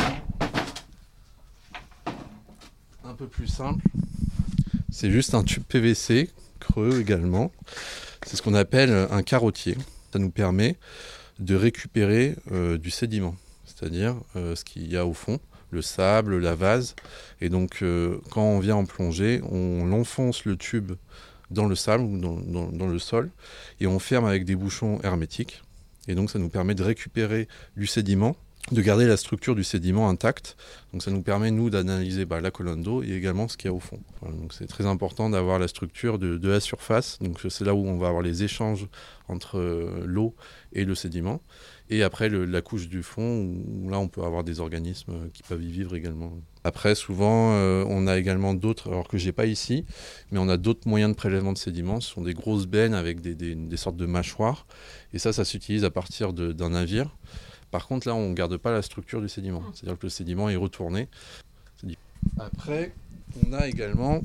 un 3.04 3.14
peu 3.14 3.26
plus 3.26 3.48
simple, 3.48 3.84
c'est 4.90 5.10
juste 5.10 5.34
un 5.34 5.42
tube 5.42 5.64
PVC, 5.64 6.30
creux 6.60 7.00
également. 7.00 7.52
C'est 8.24 8.36
ce 8.36 8.42
qu'on 8.42 8.54
appelle 8.54 9.08
un 9.10 9.22
carottier. 9.22 9.76
Ça 10.12 10.18
nous 10.18 10.30
permet 10.30 10.76
de 11.38 11.56
récupérer 11.56 12.36
du 12.78 12.90
sédiment, 12.90 13.34
c'est-à-dire 13.64 14.14
ce 14.34 14.62
qu'il 14.64 14.90
y 14.90 14.96
a 14.96 15.06
au 15.06 15.14
fond, 15.14 15.40
le 15.70 15.82
sable, 15.82 16.38
la 16.38 16.54
vase. 16.54 16.94
Et 17.40 17.48
donc, 17.48 17.82
quand 18.30 18.42
on 18.42 18.60
vient 18.60 18.76
en 18.76 18.84
plongée, 18.84 19.40
on 19.50 19.90
enfonce 19.92 20.44
le 20.44 20.56
tube 20.56 20.92
dans 21.50 21.66
le 21.66 21.74
sable 21.74 22.04
ou 22.04 22.18
dans, 22.18 22.86
le 22.86 22.98
sol 22.98 23.30
et 23.80 23.86
on 23.86 23.98
ferme 23.98 24.24
avec 24.24 24.44
des 24.44 24.56
bouchons 24.56 25.00
hermétiques. 25.02 25.62
Et 26.08 26.14
donc, 26.14 26.30
ça 26.30 26.38
nous 26.38 26.48
permet 26.48 26.74
de 26.74 26.82
récupérer 26.82 27.48
du 27.76 27.86
sédiment 27.86 28.36
de 28.72 28.82
garder 28.82 29.06
la 29.06 29.16
structure 29.16 29.54
du 29.54 29.64
sédiment 29.64 30.08
intacte. 30.08 30.56
Donc 30.92 31.02
ça 31.02 31.10
nous 31.10 31.22
permet, 31.22 31.50
nous, 31.50 31.70
d'analyser 31.70 32.24
bah, 32.24 32.40
la 32.40 32.50
colonne 32.50 32.82
d'eau 32.82 33.02
et 33.02 33.12
également 33.12 33.48
ce 33.48 33.56
qu'il 33.56 33.68
y 33.68 33.72
a 33.72 33.74
au 33.74 33.80
fond. 33.80 34.00
Donc 34.22 34.52
c'est 34.52 34.66
très 34.66 34.86
important 34.86 35.28
d'avoir 35.28 35.58
la 35.58 35.66
structure 35.66 36.18
de, 36.18 36.48
la 36.48 36.60
surface. 36.60 37.18
Donc 37.20 37.40
c'est 37.48 37.64
là 37.64 37.74
où 37.74 37.86
on 37.86 37.98
va 37.98 38.08
avoir 38.08 38.22
les 38.22 38.44
échanges 38.44 38.86
entre 39.28 39.58
euh, 39.58 40.04
l'eau 40.06 40.34
et 40.72 40.84
le 40.84 40.94
sédiment. 40.94 41.40
Et 41.92 42.04
après, 42.04 42.28
la 42.28 42.62
couche 42.62 42.88
du 42.88 43.02
fond, 43.02 43.52
où 43.66 43.88
là, 43.90 43.98
on 43.98 44.06
peut 44.06 44.22
avoir 44.22 44.44
des 44.44 44.60
organismes 44.60 45.28
qui 45.34 45.42
peuvent 45.42 45.62
y 45.62 45.72
vivre 45.72 45.96
également. 45.96 46.30
Après, 46.62 46.94
souvent, 46.94 47.54
euh, 47.54 47.84
on 47.88 48.06
a 48.06 48.16
également 48.16 48.54
d'autres, 48.54 48.90
alors 48.90 49.08
que 49.08 49.18
j'ai 49.18 49.32
pas 49.32 49.46
ici, 49.46 49.84
mais 50.30 50.38
on 50.38 50.48
a 50.48 50.56
d'autres 50.56 50.86
moyens 50.88 51.10
de 51.10 51.16
prélèvement 51.16 51.52
de 51.52 51.58
sédiments. 51.58 52.00
Ce 52.00 52.12
sont 52.12 52.22
des 52.22 52.34
grosses 52.34 52.66
bennes 52.66 52.94
avec 52.94 53.20
des, 53.20 53.34
des 53.34 53.76
sortes 53.76 53.96
de 53.96 54.06
mâchoires. 54.06 54.66
Et 55.12 55.18
ça, 55.18 55.32
ça 55.32 55.44
s'utilise 55.44 55.84
à 55.84 55.90
partir 55.90 56.32
d'un 56.32 56.70
navire. 56.70 57.16
Par 57.70 57.86
contre, 57.86 58.08
là, 58.08 58.14
on 58.14 58.30
ne 58.30 58.34
garde 58.34 58.56
pas 58.56 58.72
la 58.72 58.82
structure 58.82 59.20
du 59.20 59.28
sédiment. 59.28 59.62
C'est-à-dire 59.74 59.98
que 59.98 60.06
le 60.06 60.10
sédiment 60.10 60.48
est 60.48 60.56
retourné. 60.56 61.08
Après, 62.38 62.92
on 63.46 63.52
a 63.52 63.68
également 63.68 64.20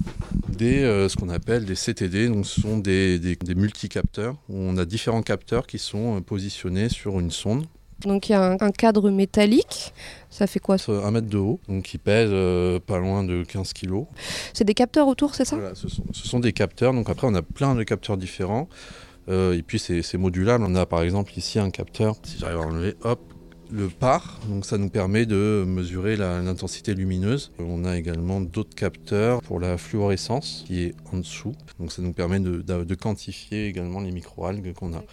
des, 0.50 0.84
euh, 0.84 1.08
ce 1.08 1.16
qu'on 1.16 1.30
appelle 1.30 1.66
des 1.66 1.76
CTD. 1.76 2.28
Donc, 2.28 2.46
ce 2.46 2.62
sont 2.62 2.78
des, 2.78 3.20
des, 3.20 3.36
des 3.36 3.56
multicapteurs. 3.56 4.36
Où 4.50 4.58
on 4.58 4.78
a 4.78 4.86
différents 4.86 5.22
capteurs 5.22 5.68
qui 5.68 5.78
sont 5.78 6.18
euh, 6.18 6.22
positionnés 6.22 6.90
sur 6.90 7.20
une 7.20 7.32
sonde. 7.32 7.66
Donc 8.02 8.30
il 8.30 8.34
y 8.34 8.36
a 8.36 8.52
un, 8.52 8.58
un, 8.60 8.72
cadre 8.72 9.10
métallique, 9.10 9.94
ça 10.30 10.48
fait 10.48 10.60
quoi 10.60 10.76
Un 10.88 11.12
mètre 11.12 11.28
de 11.28 11.38
haut, 11.38 11.60
donc 11.70 11.84
qui 11.84 11.98
pèse 11.98 12.30
euh, 12.32 12.80
pas 12.80 13.00
loin 13.00 13.24
de 13.24 13.44
15 13.44 13.72
kg. 13.74 14.04
C'est 14.54 14.66
des 14.66 14.74
capteurs 14.74 15.08
autour, 15.08 15.34
c'est 15.34 15.46
ça? 15.46 15.56
Voilà, 15.56 15.76
ce 15.76 15.88
sont, 15.88 16.04
ce 16.12 16.28
sont, 16.28 16.40
des 16.40 16.52
capteurs, 16.52 16.94
donc 16.94 17.10
après 17.10 17.26
on 17.26 17.34
a 17.36 17.42
plein 17.42 17.74
de 17.74 17.84
capteurs 17.84 18.18
différents. 18.18 18.68
Euh, 19.28 19.58
et 19.58 19.64
puis 19.64 19.80
c'est 19.80 20.18
modulable. 20.18 20.64
On 20.68 20.76
a 20.76 20.86
par 20.86 21.02
exemple 21.02 21.32
ici 21.38 21.58
un 21.58 21.72
capteur, 21.72 22.16
si 22.24 22.38
j'arrive 22.38 22.58
à 22.58 22.62
enlever, 22.62 22.96
hop, 23.04 23.20
le 23.72 23.90
par, 23.90 24.40
donc 24.50 24.66
ça 24.66 24.78
nous 24.78 24.90
permet 24.90 25.26
de 25.26 25.64
mesurer 25.68 26.16
l'intensité 26.16 26.94
lumineuse. 26.94 27.52
On 27.60 27.86
a 27.86 27.98
également 27.98 28.42
d'autres 28.42 28.76
capteurs 28.76 29.42
pour 29.42 29.60
la 29.60 29.78
fluorescence 29.78 30.64
qui 30.68 30.84
est 30.84 30.96
en 31.12 31.18
dessous, 31.18 31.54
donc 31.80 31.92
ça 31.92 32.02
nous 32.02 32.14
permet 32.14 32.40
de, 32.40 32.62
de, 32.62 32.84
de 32.84 32.96
quantifier 32.96 33.68
également 33.68 34.02
les 34.02 34.12
microalgues 34.12 34.74
qu'on 34.74 34.94
a. 34.94 35.04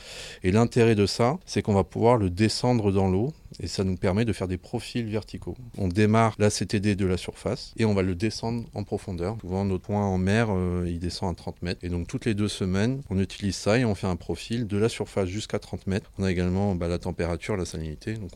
Et 0.43 0.53
l'intérêt 0.53 0.95
de 0.95 1.07
ça, 1.07 1.38
c'est 1.47 1.62
qu'on 1.62 1.75
va 1.75 1.85
pouvoir 1.85 2.17
le 2.17 2.31
descendre 2.31 2.93
dans 2.93 3.09
l'eau 3.09 3.33
et 3.61 3.67
ça 3.67 3.85
nous 3.85 3.97
permet 3.97 4.25
de 4.25 4.33
faire 4.33 4.49
des 4.49 4.59
profils 4.59 5.07
verticaux. 5.07 5.57
On 5.79 5.88
démarre 5.88 6.35
la 6.38 6.51
CTD 6.51 6.97
de 6.97 7.07
la 7.07 7.17
surface 7.17 7.73
et 7.77 7.85
on 7.85 7.95
va 7.95 8.03
le 8.03 8.15
descendre 8.15 8.65
en 8.75 8.85
profondeur. 8.85 9.37
Souvent 9.41 9.65
notre 9.65 9.85
point 9.85 10.05
en 10.05 10.19
mer, 10.19 10.49
euh, 10.51 10.85
il 10.87 10.99
descend 10.99 11.33
à 11.33 11.35
30 11.35 11.62
mètres 11.62 11.81
et 11.83 11.88
donc 11.88 12.07
toutes 12.07 12.25
les 12.25 12.35
deux 12.35 12.49
semaines, 12.49 13.03
on 13.11 13.19
utilise 13.19 13.57
ça 13.57 13.79
et 13.79 13.85
on 13.85 13.95
fait 13.95 14.07
un 14.07 14.17
profil 14.17 14.67
de 14.67 14.77
la 14.77 14.88
surface 14.88 15.29
jusqu'à 15.29 15.59
30 15.59 15.87
mètres. 15.87 16.11
On 16.19 16.25
a 16.25 16.31
également 16.31 16.75
bah, 16.75 16.88
la 16.88 16.99
température, 16.99 17.57
la 17.57 17.65
salinité. 17.65 18.15
Donc... 18.15 18.31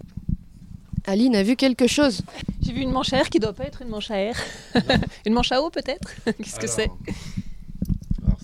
Aline 1.06 1.36
a 1.36 1.42
vu 1.42 1.54
quelque 1.54 1.86
chose. 1.86 2.22
J'ai 2.62 2.72
vu 2.72 2.80
une 2.80 2.90
manche 2.90 3.12
à 3.12 3.18
air 3.18 3.30
qui 3.30 3.38
doit 3.38 3.52
pas 3.52 3.64
être 3.64 3.82
une 3.82 3.88
manche 3.88 4.10
à 4.10 4.18
air. 4.18 4.36
une 5.26 5.34
manche 5.34 5.52
à 5.52 5.62
eau 5.62 5.70
peut-être? 5.70 6.14
Qu'est-ce 6.24 6.58
que 6.58 6.66
c'est? 6.66 6.90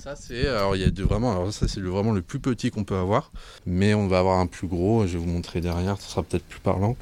Ça 0.03 0.17
c'est 0.17 0.49
alors 0.49 0.75
il 0.75 0.83
y 0.83 0.85
a 0.85 0.91
de 0.91 1.05
vraiment 1.05 1.31
alors 1.31 1.53
ça 1.53 1.69
c'est 1.69 1.79
le, 1.79 1.89
vraiment 1.89 2.11
le 2.11 2.23
plus 2.23 2.41
petit 2.41 2.73
qu'on 2.73 2.83
peut 2.83 2.97
avoir, 2.97 3.31
mais 3.67 3.95
on 3.95 4.09
va 4.09 4.19
avoir 4.19 4.41
un 4.41 4.49
plus 4.49 4.67
gros. 4.67 5.07
Je 5.07 5.13
vais 5.13 5.19
vous 5.19 5.31
montrer 5.31 5.61
derrière, 5.61 6.01
ce 6.01 6.11
sera 6.11 6.25
peut-être 6.25 6.43
plus 6.43 6.59
parlant 6.59 6.97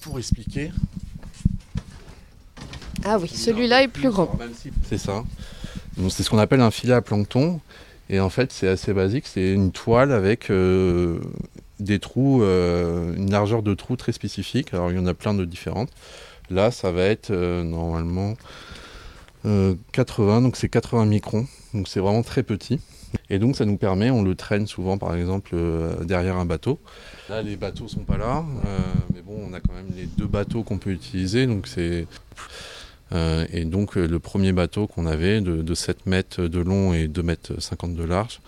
pour 0.00 0.18
expliquer. 0.18 0.70
Ah 3.04 3.18
oui, 3.18 3.28
celui-là 3.28 3.82
est 3.82 3.88
plus 3.88 4.08
grand. 4.08 4.34
C'est 4.88 4.96
ça. 4.96 5.24
C'est 6.08 6.22
ce 6.22 6.30
qu'on 6.30 6.38
appelle 6.38 6.62
un 6.62 6.70
filet 6.70 6.94
à 6.94 7.02
plancton. 7.02 7.60
Et 8.08 8.18
en 8.18 8.30
fait, 8.30 8.50
c'est 8.50 8.68
assez 8.68 8.94
basique. 8.94 9.26
C'est 9.26 9.52
une 9.52 9.72
toile 9.72 10.12
avec 10.12 10.50
euh, 10.50 11.18
des 11.80 11.98
trous, 11.98 12.42
euh, 12.42 13.14
une 13.14 13.30
largeur 13.30 13.62
de 13.62 13.74
trous 13.74 13.96
très 13.96 14.12
spécifique. 14.12 14.72
Alors, 14.72 14.90
il 14.90 14.96
y 14.96 15.00
en 15.00 15.06
a 15.06 15.14
plein 15.14 15.34
de 15.34 15.44
différentes. 15.44 15.90
Là, 16.50 16.70
ça 16.70 16.92
va 16.92 17.04
être 17.04 17.30
euh, 17.30 17.62
normalement 17.62 18.34
euh, 19.44 19.74
80, 19.92 20.42
donc 20.42 20.56
c'est 20.56 20.68
80 20.68 21.06
microns. 21.06 21.46
Donc, 21.74 21.88
c'est 21.88 22.00
vraiment 22.00 22.22
très 22.22 22.42
petit. 22.42 22.80
Et 23.28 23.38
donc, 23.38 23.56
ça 23.56 23.64
nous 23.64 23.76
permet, 23.76 24.10
on 24.10 24.22
le 24.22 24.34
traîne 24.34 24.66
souvent, 24.66 24.98
par 24.98 25.14
exemple, 25.14 25.50
euh, 25.54 26.04
derrière 26.04 26.36
un 26.36 26.44
bateau. 26.44 26.80
Là, 27.28 27.42
les 27.42 27.56
bateaux 27.56 27.88
sont 27.88 28.04
pas 28.04 28.16
là. 28.16 28.44
Euh, 28.66 28.78
mais 29.14 29.22
bon, 29.22 29.38
on 29.50 29.52
a 29.52 29.60
quand 29.60 29.74
même 29.74 29.90
les 29.96 30.06
deux 30.06 30.26
bateaux 30.26 30.62
qu'on 30.62 30.78
peut 30.78 30.90
utiliser. 30.90 31.46
Donc, 31.46 31.66
c'est. 31.66 32.06
Euh, 33.12 33.46
et 33.52 33.66
donc 33.66 33.98
euh, 33.98 34.06
le 34.06 34.18
premier 34.18 34.52
bateau 34.52 34.86
qu'on 34.86 35.04
avait 35.04 35.42
de, 35.42 35.60
de, 35.60 35.74
7 35.74 36.06
mètres 36.06 36.42
de 36.44 36.58
long 36.60 36.94
et 36.94 37.08
2 37.08 37.22
mètres 37.22 37.60
50 37.60 37.94
de 37.94 38.04
large, 38.04 38.40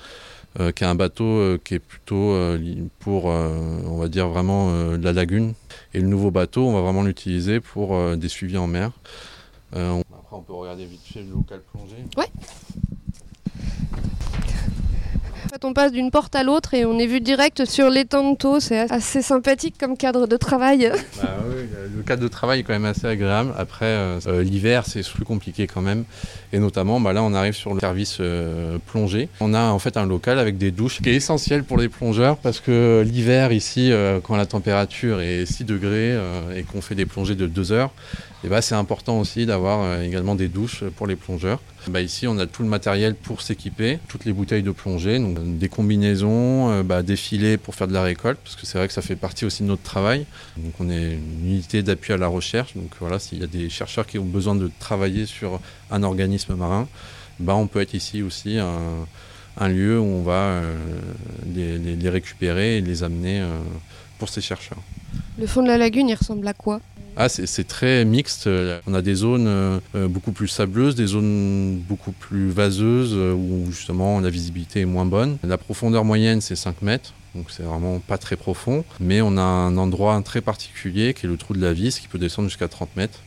euh, 0.60 0.70
qui 0.70 0.84
est 0.84 0.86
un 0.86 0.94
bateau 0.94 1.24
euh, 1.24 1.58
qui 1.62 1.74
est 1.74 1.80
plutôt 1.80 2.30
euh, 2.30 2.58
pour, 3.00 3.24
on 3.24 3.98
va 3.98 4.08
dire 4.08 4.28
vraiment 4.28 4.92
la 4.96 5.12
lagune. 5.12 5.54
Et 5.94 6.00
le 6.00 6.06
nouveau 6.06 6.30
bateau, 6.30 6.66
on 6.66 6.72
va 6.72 6.80
vraiment 6.80 7.02
l'utiliser 7.02 7.60
pour 7.60 8.16
des 8.16 8.28
suivis 8.28 8.56
en 8.56 8.66
mer. 8.66 8.92
On... 9.74 10.00
Après, 10.00 10.36
on 10.36 10.42
peut 10.42 10.52
regarder 10.52 10.84
vite 10.84 11.02
fait 11.04 11.22
le 11.22 11.30
local 11.30 11.60
plongé. 11.72 11.96
Ouais. 12.16 12.30
En 15.44 15.48
fait, 15.48 15.64
on 15.64 15.74
passe 15.74 15.92
d'une 15.92 16.10
porte 16.10 16.34
à 16.34 16.42
l'autre 16.42 16.74
et 16.74 16.84
on 16.84 16.98
est 16.98 17.06
vu 17.06 17.20
direct 17.20 17.64
sur 17.64 17.90
l'étang 17.90 18.32
de 18.32 18.36
Thau. 18.36 18.60
C'est 18.60 18.90
assez 18.90 19.22
sympathique 19.22 19.76
comme 19.78 19.96
cadre 19.96 20.26
de 20.26 20.36
travail. 20.36 20.90
Bah 21.22 21.36
oui, 21.46 21.66
le 21.94 22.02
cadre 22.02 22.22
de 22.22 22.28
travail 22.28 22.60
est 22.60 22.62
quand 22.62 22.72
même 22.72 22.84
assez 22.86 23.06
agréable. 23.06 23.52
Après, 23.56 23.86
euh, 23.86 24.42
l'hiver, 24.42 24.84
c'est 24.86 25.02
plus 25.08 25.24
compliqué 25.24 25.66
quand 25.66 25.82
même. 25.82 26.04
Et 26.52 26.58
notamment, 26.58 26.98
bah 26.98 27.12
là, 27.12 27.22
on 27.22 27.34
arrive 27.34 27.54
sur 27.54 27.74
le 27.74 27.80
service 27.80 28.18
euh, 28.20 28.78
plongée. 28.86 29.28
On 29.40 29.54
a 29.54 29.70
en 29.70 29.78
fait 29.78 29.96
un 29.96 30.06
local 30.06 30.38
avec 30.38 30.56
des 30.56 30.70
douches 30.70 31.00
qui 31.02 31.10
est 31.10 31.14
essentiel 31.14 31.62
pour 31.62 31.76
les 31.76 31.88
plongeurs 31.88 32.36
parce 32.36 32.60
que 32.60 33.04
l'hiver, 33.06 33.52
ici, 33.52 33.92
euh, 33.92 34.20
quand 34.22 34.36
la 34.36 34.46
température 34.46 35.20
est 35.20 35.46
6 35.46 35.64
degrés 35.64 36.18
et 36.56 36.62
qu'on 36.62 36.80
fait 36.80 36.94
des 36.94 37.06
plongées 37.06 37.34
de 37.34 37.46
2 37.46 37.72
heures, 37.72 37.92
et 38.44 38.48
bah, 38.48 38.60
c'est 38.60 38.74
important 38.74 39.18
aussi 39.20 39.46
d'avoir 39.46 39.82
euh, 39.82 40.02
également 40.02 40.34
des 40.34 40.48
douches 40.48 40.84
pour 40.96 41.06
les 41.06 41.16
plongeurs. 41.16 41.60
Bah, 41.88 42.02
ici, 42.02 42.26
on 42.26 42.38
a 42.38 42.46
tout 42.46 42.62
le 42.62 42.68
matériel 42.68 43.14
pour 43.14 43.40
s'équiper, 43.40 43.98
toutes 44.06 44.26
les 44.26 44.34
bouteilles 44.34 44.62
de 44.62 44.70
plongée, 44.70 45.18
donc 45.18 45.58
des 45.58 45.68
combinaisons, 45.70 46.70
euh, 46.70 46.82
bah, 46.82 47.02
des 47.02 47.16
filets 47.16 47.56
pour 47.56 47.74
faire 47.74 47.88
de 47.88 47.94
la 47.94 48.02
récolte, 48.02 48.38
parce 48.44 48.54
que 48.56 48.66
c'est 48.66 48.76
vrai 48.76 48.86
que 48.86 48.92
ça 48.92 49.00
fait 49.00 49.16
partie 49.16 49.46
aussi 49.46 49.62
de 49.62 49.68
notre 49.68 49.82
travail. 49.82 50.26
Donc, 50.58 50.74
on 50.78 50.90
est 50.90 51.14
une 51.14 51.46
unité 51.46 51.82
d'appui 51.82 52.12
à 52.12 52.18
la 52.18 52.26
recherche. 52.26 52.74
Donc 52.74 52.90
voilà, 53.00 53.18
s'il 53.18 53.38
y 53.38 53.44
a 53.44 53.46
des 53.46 53.70
chercheurs 53.70 54.06
qui 54.06 54.18
ont 54.18 54.24
besoin 54.26 54.54
de 54.54 54.70
travailler 54.78 55.24
sur 55.24 55.58
un 55.90 56.02
organisme 56.02 56.54
marin, 56.54 56.86
bah, 57.40 57.54
on 57.54 57.66
peut 57.66 57.80
être 57.80 57.94
ici 57.94 58.22
aussi 58.22 58.58
un, 58.58 59.68
lieu 59.68 59.98
où 59.98 60.04
on 60.04 60.22
va 60.22 60.32
euh, 60.32 60.76
les, 61.54 62.08
récupérer 62.10 62.78
et 62.78 62.80
les 62.82 63.02
amener 63.02 63.40
euh, 63.40 63.58
pour 64.18 64.28
ces 64.28 64.42
chercheurs. 64.42 64.82
Le 65.38 65.46
fond 65.46 65.62
de 65.62 65.68
la 65.68 65.78
lagune, 65.78 66.08
il 66.08 66.14
ressemble 66.14 66.46
à 66.46 66.54
quoi? 66.54 66.80
Ah, 67.16 67.28
c'est 67.28 67.68
très 67.68 68.04
mixte. 68.04 68.48
On 68.86 68.94
a 68.94 69.02
des 69.02 69.14
zones 69.14 69.46
euh, 69.46 69.80
beaucoup 70.08 70.32
plus 70.32 70.48
sableuses, 70.48 70.94
des 70.94 71.06
zones 71.06 71.78
beaucoup 71.78 72.12
plus 72.12 72.50
vaseuses 72.50 73.14
euh, 73.14 73.32
où 73.32 73.70
justement 73.70 74.20
la 74.20 74.30
visibilité 74.30 74.80
est 74.80 74.84
moins 74.86 75.06
bonne. 75.06 75.38
La 75.44 75.58
profondeur 75.58 76.04
moyenne, 76.04 76.40
c'est 76.40 76.56
5 76.56 76.82
mètres. 76.82 77.12
Donc 77.34 77.50
c'est 77.50 77.62
vraiment 77.62 78.00
pas 78.00 78.18
très 78.18 78.36
profond. 78.36 78.84
Mais 79.00 79.20
on 79.20 79.36
a 79.36 79.42
un 79.42 79.76
endroit 79.76 80.20
très 80.22 80.40
particulier 80.40 81.14
qui 81.14 81.26
est 81.26 81.28
le 81.28 81.36
trou 81.36 81.54
de 81.54 81.60
la 81.60 81.72
vis 81.72 82.00
qui 82.00 82.08
peut 82.08 82.18
descendre 82.18 82.48
jusqu'à 82.48 82.68
30 82.68 82.96
mètres. 82.96 83.20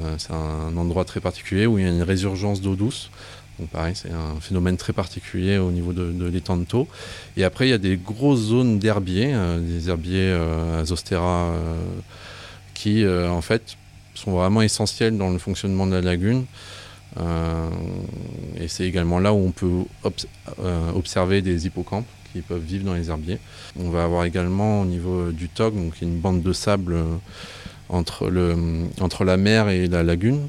Euh, 0.00 0.14
c'est 0.18 0.32
un 0.32 0.76
endroit 0.76 1.04
très 1.04 1.20
particulier 1.20 1.66
où 1.66 1.78
il 1.78 1.84
y 1.84 1.88
a 1.88 1.90
une 1.90 2.02
résurgence 2.02 2.60
d'eau 2.60 2.76
douce. 2.76 3.10
Donc 3.58 3.70
pareil, 3.70 3.94
c'est 3.96 4.10
un 4.10 4.38
phénomène 4.40 4.76
très 4.76 4.92
particulier 4.92 5.56
au 5.56 5.70
niveau 5.70 5.92
de, 5.92 6.12
de 6.12 6.26
l'étang 6.26 6.58
de 6.58 6.64
Thau. 6.64 6.88
Et 7.36 7.44
après, 7.44 7.66
il 7.66 7.70
y 7.70 7.74
a 7.74 7.78
des 7.78 7.96
grosses 7.96 8.40
zones 8.40 8.78
d'herbiers, 8.78 9.32
euh, 9.32 9.58
des 9.58 9.88
herbiers 9.88 10.30
euh, 10.30 10.80
Azostera 10.80 11.54
qui 12.86 13.02
euh, 13.02 13.28
en 13.28 13.40
fait 13.40 13.76
sont 14.14 14.30
vraiment 14.30 14.62
essentiels 14.62 15.18
dans 15.18 15.30
le 15.30 15.38
fonctionnement 15.38 15.88
de 15.88 15.92
la 15.92 16.02
lagune. 16.02 16.44
Euh, 17.18 17.68
et 18.60 18.68
c'est 18.68 18.86
également 18.86 19.18
là 19.18 19.32
où 19.32 19.38
on 19.38 19.50
peut 19.50 19.82
euh, 20.04 20.92
observer 20.94 21.42
des 21.42 21.66
hippocampes 21.66 22.06
qui 22.32 22.42
peuvent 22.42 22.62
vivre 22.62 22.84
dans 22.84 22.94
les 22.94 23.08
herbiers. 23.08 23.40
On 23.76 23.90
va 23.90 24.04
avoir 24.04 24.24
également 24.24 24.82
au 24.82 24.84
niveau 24.84 25.32
du 25.32 25.48
TOG 25.48 25.74
donc 25.74 26.00
une 26.00 26.16
bande 26.20 26.42
de 26.42 26.52
sable 26.52 26.96
entre, 27.88 28.30
entre 29.00 29.24
la 29.24 29.36
mer 29.36 29.68
et 29.68 29.88
la 29.88 30.04
lagune. 30.04 30.46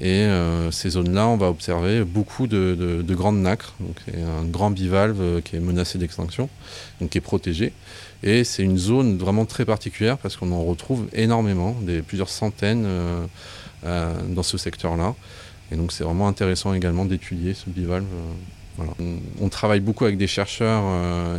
Et 0.00 0.26
ces 0.70 0.90
zones-là, 0.90 1.26
on 1.26 1.36
va 1.36 1.48
observer 1.48 2.04
beaucoup 2.04 2.46
de, 2.46 2.76
de, 2.78 3.02
de 3.02 3.14
grandes 3.14 3.40
nacres. 3.40 3.74
Donc, 3.80 3.96
un 4.14 4.44
grand 4.44 4.70
bivalve 4.70 5.40
qui 5.42 5.56
est 5.56 5.60
menacé 5.60 5.98
d'extinction, 5.98 6.50
donc 7.00 7.10
qui 7.10 7.18
est 7.18 7.22
protégé. 7.22 7.72
Et 8.26 8.42
c'est 8.42 8.64
une 8.64 8.76
zone 8.76 9.16
vraiment 9.16 9.44
très 9.44 9.64
particulière 9.64 10.18
parce 10.18 10.36
qu'on 10.36 10.50
en 10.50 10.64
retrouve 10.64 11.06
énormément, 11.12 11.76
plusieurs 12.08 12.28
centaines 12.28 12.82
euh, 12.84 13.24
euh, 13.84 14.12
dans 14.28 14.42
ce 14.42 14.58
secteur-là. 14.58 15.14
Et 15.70 15.76
donc 15.76 15.92
c'est 15.92 16.02
vraiment 16.02 16.26
intéressant 16.26 16.74
également 16.74 17.04
d'étudier 17.04 17.54
ce 17.54 17.70
bivalve. 17.70 18.04
Euh, 18.80 18.82
on, 19.40 19.48
travaille 19.48 19.78
beaucoup 19.78 20.04
avec 20.04 20.18
des 20.18 20.26
chercheurs 20.26 20.82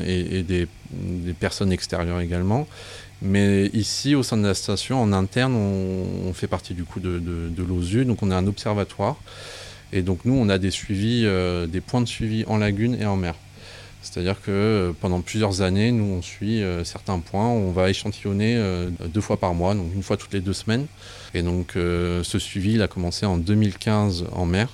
et, 0.08 0.44
des, 0.44 0.68
personnes 1.40 1.74
extérieures 1.74 2.22
également. 2.22 2.68
Mais 3.22 3.68
ici, 3.74 4.16
au 4.16 4.24
sein 4.24 4.38
de 4.38 4.48
la 4.48 4.54
station, 4.54 5.02
en 5.02 5.12
interne, 5.12 5.56
on, 5.56 6.34
fait 6.34 6.48
partie 6.48 6.74
du 6.74 6.84
coup 6.84 7.00
de, 7.00 7.20
de, 7.20 7.64
l'OSU, 7.64 8.06
donc 8.06 8.24
on 8.24 8.32
a 8.32 8.36
un 8.36 8.48
observatoire. 8.48 9.18
Et 9.94 10.02
donc 10.02 10.22
nous, 10.24 10.34
on 10.34 10.50
a 10.50 10.58
des 10.58 10.72
suivis, 10.72 11.28
des 11.68 11.82
points 11.82 12.02
de 12.02 12.08
suivi 12.08 12.44
en 12.48 12.58
lagune 12.58 12.96
et 13.00 13.06
en 13.06 13.18
mer 13.18 13.36
C'est-à-dire 14.12 14.42
que 14.42 14.52
euh, 14.52 14.92
pendant 15.00 15.22
plusieurs 15.22 15.62
années, 15.62 15.92
nous, 15.92 16.06
on 16.06 16.22
suit 16.22 16.64
euh, 16.64 16.84
certains 16.84 17.20
points. 17.20 17.48
On 17.48 17.72
va 17.72 17.90
échantillonner 17.90 18.56
euh, 18.56 18.90
deux 19.14 19.22
fois 19.22 19.38
par 19.38 19.54
mois, 19.54 19.76
donc 19.76 19.94
une 19.94 20.04
fois 20.04 20.18
toutes 20.18 20.34
les 20.34 20.40
deux 20.40 20.54
semaines. 20.54 20.86
Et 21.34 21.42
donc, 21.42 21.74
ce 21.76 22.40
suivi, 22.40 22.74
il 22.74 22.82
a 22.82 22.88
commencé 22.88 23.26
en 23.26 23.38
2015 23.38 24.26
en 24.32 24.46
mer. 24.46 24.70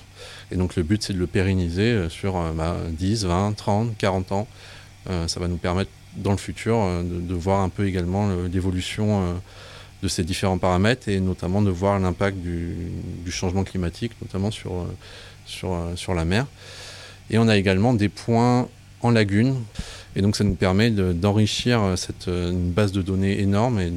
Et 0.51 0.55
donc, 0.55 0.75
le 0.75 0.83
but, 0.83 1.01
c'est 1.01 1.13
de 1.13 1.17
le 1.17 1.27
pérenniser 1.27 2.07
sur 2.09 2.37
euh, 2.37 2.51
bah, 2.53 2.77
10, 2.89 3.25
20, 3.25 3.53
30, 3.53 3.97
40 3.97 4.31
ans. 4.31 4.47
Ça 5.27 5.39
va 5.41 5.49
nous 5.49 5.57
permettre, 5.57 5.91
dans 6.15 6.31
le 6.31 6.37
futur, 6.37 6.77
de, 7.03 7.33
voir 7.33 7.59
un 7.59 7.67
peu 7.67 7.85
également 7.85 8.29
le- 8.29 8.47
l'évolution 8.47 9.35
de 10.01 10.07
ces 10.07 10.23
différents 10.23 10.57
paramètres 10.57 11.09
et 11.09 11.19
notamment 11.19 11.61
de 11.61 11.69
voir 11.71 11.99
l'impact 11.99 12.37
du, 12.37 12.73
du 13.25 13.29
changement 13.31 13.65
climatique, 13.65 14.13
notamment 14.21 14.49
sur, 14.49 14.85
sur, 15.45 15.77
sur 15.95 16.13
la 16.13 16.23
mer. 16.23 16.45
Et 17.29 17.37
on 17.37 17.49
a 17.49 17.57
également 17.57 17.93
des 17.93 18.07
points 18.07 18.69
en 19.03 19.11
lagune. 19.11 19.55
Et 20.15 20.21
donc 20.21 20.35
ça 20.35 20.43
nous 20.43 20.55
permet 20.55 20.91
de- 20.91 21.11
d'enrichir 21.11 21.81
euh, 21.81 21.95
cette 21.95 22.27
euh, 22.27 22.51
base 22.53 22.91
de 22.91 23.01
données 23.01 23.39
énorme 23.39 23.79
et 23.79 23.91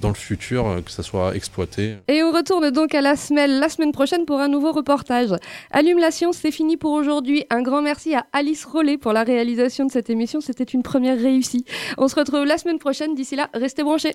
dans 0.00 0.08
le 0.08 0.14
futur 0.14 0.66
euh, 0.66 0.80
que 0.80 0.90
ça 0.90 1.04
soit 1.04 1.36
exploité. 1.36 1.94
Et 2.08 2.24
on 2.24 2.32
retourne 2.32 2.70
donc 2.72 2.92
à 2.92 3.00
la 3.00 3.14
semelle 3.14 3.60
la 3.60 3.68
semaine 3.68 3.92
prochaine 3.92 4.24
pour 4.24 4.40
un 4.40 4.48
nouveau 4.48 4.72
reportage. 4.72 5.28
Allume 5.70 5.98
la 5.98 6.10
science, 6.10 6.38
c'est 6.42 6.50
fini 6.50 6.76
pour 6.76 6.90
aujourd'hui. 6.92 7.44
Un 7.50 7.62
grand 7.62 7.82
merci 7.82 8.14
à 8.16 8.26
Alice 8.32 8.64
Rollet 8.64 8.98
pour 8.98 9.12
la 9.12 9.22
réalisation 9.22 9.84
de 9.86 9.92
cette 9.92 10.10
émission. 10.10 10.40
C'était 10.40 10.64
une 10.64 10.82
première 10.82 11.16
réussie. 11.20 11.64
On 11.98 12.08
se 12.08 12.16
retrouve 12.16 12.44
la 12.44 12.58
semaine 12.58 12.78
prochaine. 12.80 13.14
D'ici 13.14 13.36
là, 13.36 13.48
restez 13.54 13.84
branchés. 13.84 14.14